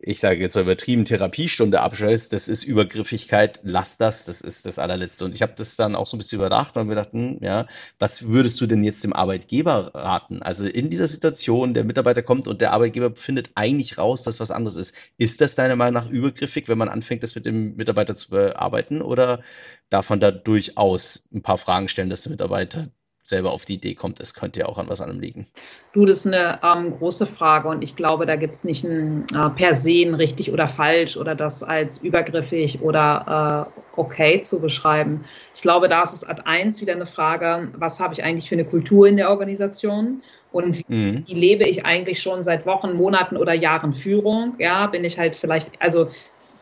[0.01, 4.79] ich sage jetzt mal übertrieben, Therapiestunde abschließt, das ist Übergriffigkeit, lass das, das ist das
[4.79, 5.25] allerletzte.
[5.25, 7.67] Und ich habe das dann auch so ein bisschen überdacht und mir gedacht, hm, ja,
[7.99, 10.41] was würdest du denn jetzt dem Arbeitgeber raten?
[10.41, 14.51] Also in dieser Situation, der Mitarbeiter kommt und der Arbeitgeber findet eigentlich raus, dass was
[14.51, 14.95] anderes ist.
[15.17, 19.01] Ist das deiner Meinung nach übergriffig, wenn man anfängt, das mit dem Mitarbeiter zu bearbeiten?
[19.01, 19.43] Oder
[19.89, 22.89] darf man da durchaus ein paar Fragen stellen, dass der Mitarbeiter
[23.29, 25.47] selber auf die Idee kommt, es könnte ja auch an was anderem liegen.
[25.93, 29.25] Du, das ist eine ähm, große Frage und ich glaube, da gibt es nicht ein
[29.33, 34.59] äh, per se ein richtig oder falsch oder das als übergriffig oder äh, okay zu
[34.59, 35.25] beschreiben.
[35.55, 38.55] Ich glaube, da ist es Ad 1 wieder eine Frage, was habe ich eigentlich für
[38.55, 40.21] eine Kultur in der Organisation?
[40.51, 41.23] Und wie, mhm.
[41.27, 44.55] wie, lebe ich eigentlich schon seit Wochen, Monaten oder Jahren Führung?
[44.57, 46.09] Ja, bin ich halt vielleicht, also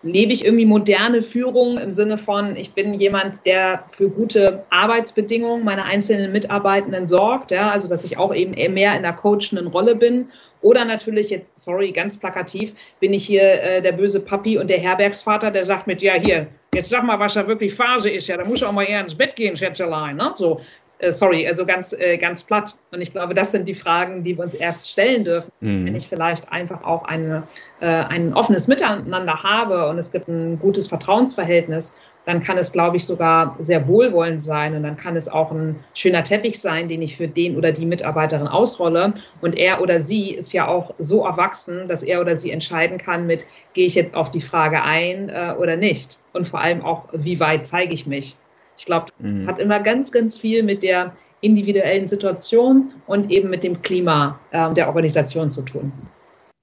[0.04, 5.64] lebe ich irgendwie moderne Führung im Sinne von, ich bin jemand, der für gute Arbeitsbedingungen
[5.64, 9.95] meiner einzelnen Mitarbeitenden sorgt, ja, also dass ich auch eben mehr in der coachenden Rolle
[9.95, 10.30] bin.
[10.62, 14.80] Oder natürlich jetzt, sorry, ganz plakativ, bin ich hier äh, der böse Papi und der
[14.80, 18.38] Herbergsvater, der sagt mit, ja hier, jetzt sag mal, was da wirklich Phase ist, ja,
[18.38, 20.34] da muss auch mal eher ins Bett gehen, Schätzelein, ne?
[20.36, 20.62] So,
[21.12, 22.76] sorry, also ganz, äh, ganz platt.
[22.91, 25.86] Und ich glaube, das sind die Fragen, die wir uns erst stellen dürfen, mhm.
[25.86, 27.43] wenn ich vielleicht einfach auch eine,
[27.80, 31.93] äh, ein offenes Miteinander habe und es gibt ein gutes Vertrauensverhältnis,
[32.28, 35.78] dann kann es, glaube ich, sogar sehr wohlwollend sein und dann kann es auch ein
[35.93, 39.14] schöner Teppich sein, den ich für den oder die Mitarbeiterin ausrolle.
[39.39, 43.28] Und er oder sie ist ja auch so erwachsen, dass er oder sie entscheiden kann
[43.28, 46.20] mit, gehe ich jetzt auf die Frage ein äh, oder nicht.
[46.34, 48.36] Und vor allem auch, wie weit zeige ich mich.
[48.78, 49.47] Ich glaube, das mhm.
[49.47, 54.73] hat immer ganz, ganz viel mit der individuellen Situation und eben mit dem Klima äh,
[54.73, 55.91] der Organisation zu tun.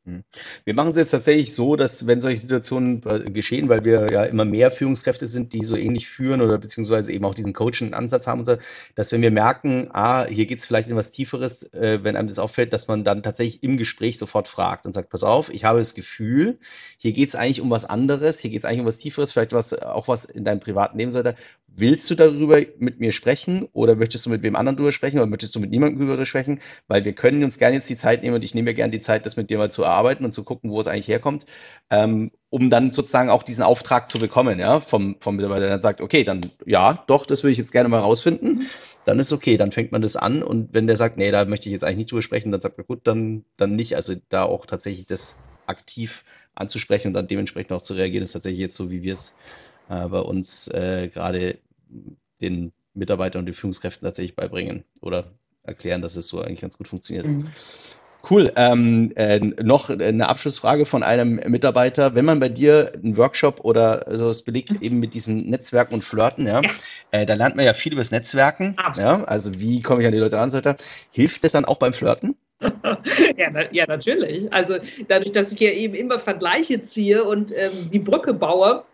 [0.06, 0.22] Hm.
[0.64, 4.24] Wir machen es jetzt tatsächlich so, dass wenn solche Situationen äh, geschehen, weil wir ja
[4.24, 8.44] immer mehr Führungskräfte sind, die so ähnlich führen oder beziehungsweise eben auch diesen Coaching-Ansatz haben,
[8.44, 8.58] so,
[8.94, 12.28] dass wenn wir merken, ah, hier geht es vielleicht in was Tieferes, äh, wenn einem
[12.28, 15.64] das auffällt, dass man dann tatsächlich im Gespräch sofort fragt und sagt, pass auf, ich
[15.64, 16.58] habe das Gefühl,
[16.98, 19.54] hier geht es eigentlich um was anderes, hier geht es eigentlich um was Tieferes, vielleicht
[19.54, 21.34] was auch was in deinem privaten Leben sollte.
[21.76, 25.26] Willst du darüber mit mir sprechen oder möchtest du mit wem anderen darüber sprechen oder
[25.26, 26.60] möchtest du mit niemandem darüber sprechen?
[26.86, 29.00] Weil wir können uns gerne jetzt die Zeit nehmen und ich nehme mir gerne die
[29.00, 31.46] Zeit, das mit dir mal zu erarbeiten und zu gucken, wo es eigentlich herkommt,
[31.90, 35.82] ähm, um dann sozusagen auch diesen Auftrag zu bekommen, ja, vom, vom Mitarbeiter, der dann
[35.82, 38.68] sagt, okay, dann ja, doch, das würde ich jetzt gerne mal rausfinden.
[39.04, 41.68] Dann ist okay, dann fängt man das an und wenn der sagt, nee, da möchte
[41.68, 43.96] ich jetzt eigentlich nicht drüber sprechen, dann sagt man, gut, dann, dann nicht.
[43.96, 48.60] Also da auch tatsächlich das aktiv anzusprechen und dann dementsprechend auch zu reagieren, ist tatsächlich
[48.60, 49.36] jetzt so, wie wir es
[49.88, 51.58] äh, bei uns äh, gerade
[52.40, 55.32] den Mitarbeitern und den Führungskräften tatsächlich beibringen oder
[55.62, 57.26] erklären, dass es so eigentlich ganz gut funktioniert.
[57.26, 57.48] Mhm.
[58.28, 58.52] Cool.
[58.56, 62.14] Ähm, äh, noch eine Abschlussfrage von einem Mitarbeiter.
[62.14, 64.78] Wenn man bei dir einen Workshop oder sowas belegt, mhm.
[64.80, 66.70] eben mit diesem Netzwerken und Flirten, ja, ja.
[67.10, 68.76] Äh, da lernt man ja viel über das Netzwerken.
[68.96, 70.76] Ja, also wie komme ich an die Leute ran, so weiter.
[71.10, 72.36] Hilft das dann auch beim Flirten?
[73.36, 74.50] ja, na, ja, natürlich.
[74.52, 74.76] Also
[75.08, 78.84] dadurch, dass ich hier eben immer Vergleiche ziehe und ähm, die Brücke baue,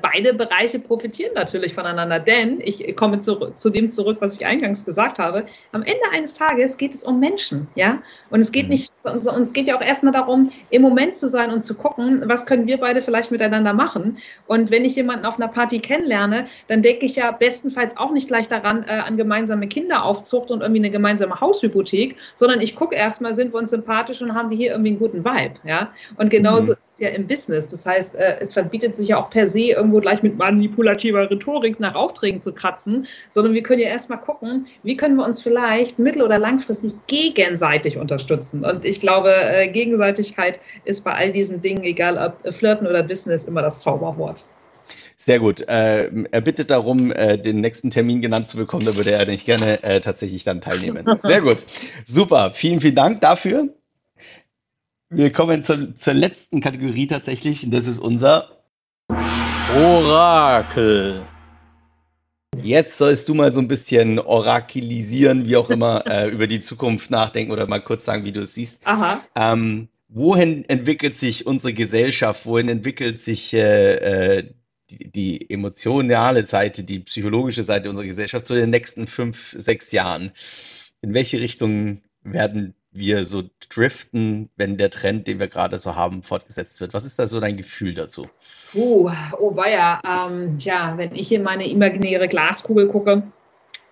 [0.00, 4.84] beide Bereiche profitieren natürlich voneinander, denn ich komme zu, zu, dem zurück, was ich eingangs
[4.84, 5.44] gesagt habe.
[5.72, 8.02] Am Ende eines Tages geht es um Menschen, ja.
[8.30, 8.70] Und es geht mhm.
[8.70, 12.22] nicht, und es geht ja auch erstmal darum, im Moment zu sein und zu gucken,
[12.26, 14.18] was können wir beide vielleicht miteinander machen.
[14.46, 18.28] Und wenn ich jemanden auf einer Party kennenlerne, dann denke ich ja bestenfalls auch nicht
[18.28, 23.34] gleich daran, äh, an gemeinsame Kinderaufzucht und irgendwie eine gemeinsame Haushypothek, sondern ich gucke erstmal,
[23.34, 25.92] sind wir uns sympathisch und haben wir hier irgendwie einen guten Vibe, ja.
[26.16, 27.68] Und genauso mhm ja im Business.
[27.68, 31.80] Das heißt, äh, es verbietet sich ja auch per se irgendwo gleich mit manipulativer Rhetorik
[31.80, 35.98] nach Aufträgen zu kratzen, sondern wir können ja erstmal gucken, wie können wir uns vielleicht
[35.98, 38.64] mittel- oder langfristig gegenseitig unterstützen.
[38.64, 43.44] Und ich glaube, äh, Gegenseitigkeit ist bei all diesen Dingen, egal ob Flirten oder Business,
[43.44, 44.46] immer das Zauberwort.
[45.16, 45.62] Sehr gut.
[45.68, 48.84] Äh, er bittet darum, äh, den nächsten Termin genannt zu bekommen.
[48.84, 51.06] Da würde er nicht gerne äh, tatsächlich dann teilnehmen.
[51.22, 51.64] Sehr gut.
[52.04, 52.50] Super.
[52.52, 53.68] Vielen, vielen Dank dafür.
[55.16, 57.70] Wir kommen zur, zur letzten Kategorie tatsächlich.
[57.70, 58.48] Das ist unser
[59.72, 61.22] Orakel.
[62.60, 67.12] Jetzt sollst du mal so ein bisschen orakelisieren, wie auch immer, äh, über die Zukunft
[67.12, 68.84] nachdenken oder mal kurz sagen, wie du es siehst.
[68.86, 69.22] Aha.
[69.36, 72.44] Ähm, wohin entwickelt sich unsere Gesellschaft?
[72.44, 74.54] Wohin entwickelt sich äh, äh,
[74.90, 80.32] die, die, emotionale Seite, die psychologische Seite unserer Gesellschaft zu den nächsten fünf, sechs Jahren?
[81.02, 86.22] In welche Richtung werden wir so driften, wenn der Trend, den wir gerade so haben,
[86.22, 86.94] fortgesetzt wird?
[86.94, 88.28] Was ist da so dein Gefühl dazu?
[88.72, 93.24] Uh, oh weia, ähm, ja, wenn ich in meine imaginäre Glaskugel gucke,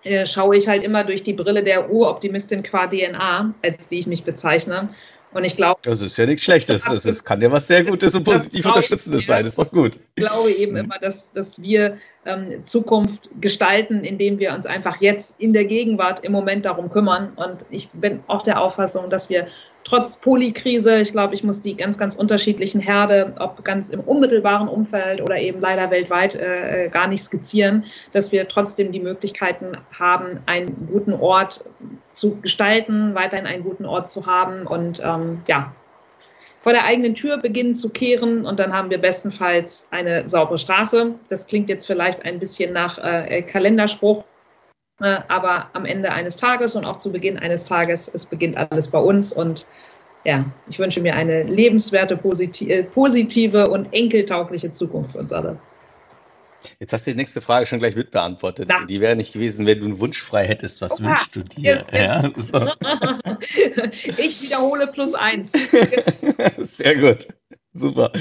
[0.05, 4.07] äh, schaue ich halt immer durch die Brille der Uroptimistin qua DNA, als die ich
[4.07, 4.89] mich bezeichne.
[5.35, 5.81] Und ich glaube.
[5.83, 6.85] Das ist ja nichts Schlechtes.
[6.85, 9.47] Das ist, kann ja was sehr Gutes und positiv Unterstützendes sein.
[9.47, 9.99] Ist doch gut.
[10.15, 15.35] Ich glaube eben immer, dass, dass wir ähm, Zukunft gestalten, indem wir uns einfach jetzt
[15.39, 17.33] in der Gegenwart im Moment darum kümmern.
[17.37, 19.47] Und ich bin auch der Auffassung, dass wir
[19.85, 24.69] trotz Polykrise, ich glaube, ich muss die ganz, ganz unterschiedlichen Herde, ob ganz im unmittelbaren
[24.69, 29.77] Umfeld oder eben leider weltweit, äh, äh, gar nicht skizzieren, dass wir trotzdem die Möglichkeiten
[29.99, 31.65] haben, einen guten Ort
[32.11, 35.73] zu gestalten, weiterhin einen guten Ort zu haben und ähm, ja,
[36.63, 41.15] vor der eigenen Tür beginnen zu kehren und dann haben wir bestenfalls eine saubere Straße.
[41.29, 44.32] Das klingt jetzt vielleicht ein bisschen nach äh, Kalenderspruch, äh,
[44.99, 48.99] aber am Ende eines Tages und auch zu Beginn eines Tages, es beginnt alles bei
[48.99, 49.67] uns und
[50.25, 55.59] ja, ich wünsche mir eine lebenswerte, äh, positive und enkeltaugliche Zukunft für uns alle.
[56.79, 58.69] Jetzt hast du die nächste Frage schon gleich mitbeantwortet.
[58.69, 58.85] Na.
[58.87, 60.81] Die wäre nicht gewesen, wenn du einen Wunsch frei hättest.
[60.81, 61.09] Was Opa.
[61.09, 61.85] wünschst du dir?
[61.93, 62.59] Ja, so.
[64.17, 65.53] ich wiederhole plus eins.
[66.59, 67.29] Sehr gut.
[67.73, 68.13] Super.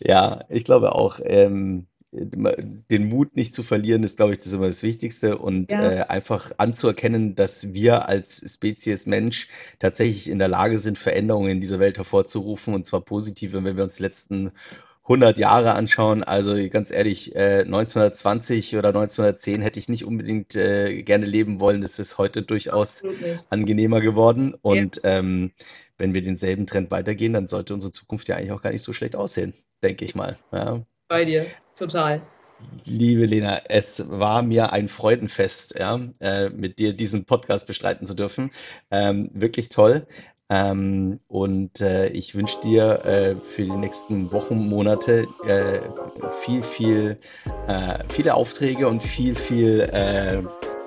[0.00, 4.66] Ja, ich glaube auch, ähm, den Mut nicht zu verlieren, ist, glaube ich, das immer
[4.66, 5.90] das Wichtigste und ja.
[5.90, 9.48] äh, einfach anzuerkennen, dass wir als Spezies Mensch
[9.78, 13.84] tatsächlich in der Lage sind, Veränderungen in dieser Welt hervorzurufen und zwar positive, wenn wir
[13.84, 14.50] uns die letzten
[15.04, 16.24] 100 Jahre anschauen.
[16.24, 21.80] Also ganz ehrlich, äh, 1920 oder 1910 hätte ich nicht unbedingt äh, gerne leben wollen.
[21.80, 23.02] Das ist heute durchaus
[23.50, 25.18] angenehmer geworden und ja.
[25.18, 25.52] ähm,
[25.96, 28.92] wenn wir denselben Trend weitergehen, dann sollte unsere Zukunft ja eigentlich auch gar nicht so
[28.92, 30.38] schlecht aussehen, denke ich mal.
[30.50, 30.84] Ja.
[31.08, 31.46] Bei dir
[31.80, 32.22] total.
[32.84, 38.14] Liebe Lena, es war mir ein Freudenfest, ja, äh, mit dir diesen Podcast bestreiten zu
[38.14, 38.50] dürfen.
[38.90, 40.06] Ähm, wirklich toll.
[40.50, 45.80] Ähm, und äh, ich wünsche dir äh, für die nächsten Wochen, Monate äh,
[46.42, 47.20] viel, viel,
[47.68, 50.42] äh, viele Aufträge und viel, viel äh,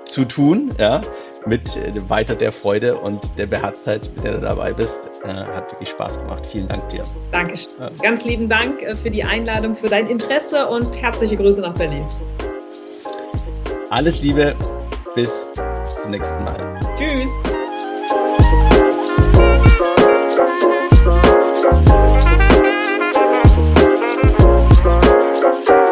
[0.06, 1.00] zu tun, ja,
[1.46, 1.78] mit
[2.08, 4.94] weiter der Freude und der Beherztheit, mit der du dabei bist.
[5.24, 6.44] Äh, hat wirklich Spaß gemacht.
[6.50, 7.04] Vielen Dank dir.
[7.32, 7.72] Dankeschön.
[7.80, 7.90] Ja.
[8.02, 12.04] Ganz lieben Dank äh, für die Einladung, für dein Interesse und herzliche Grüße nach Berlin.
[13.90, 14.54] Alles Liebe.
[15.14, 15.52] Bis
[15.96, 16.80] zum nächsten Mal.
[16.98, 17.30] Tschüss.
[25.66, 25.83] Thank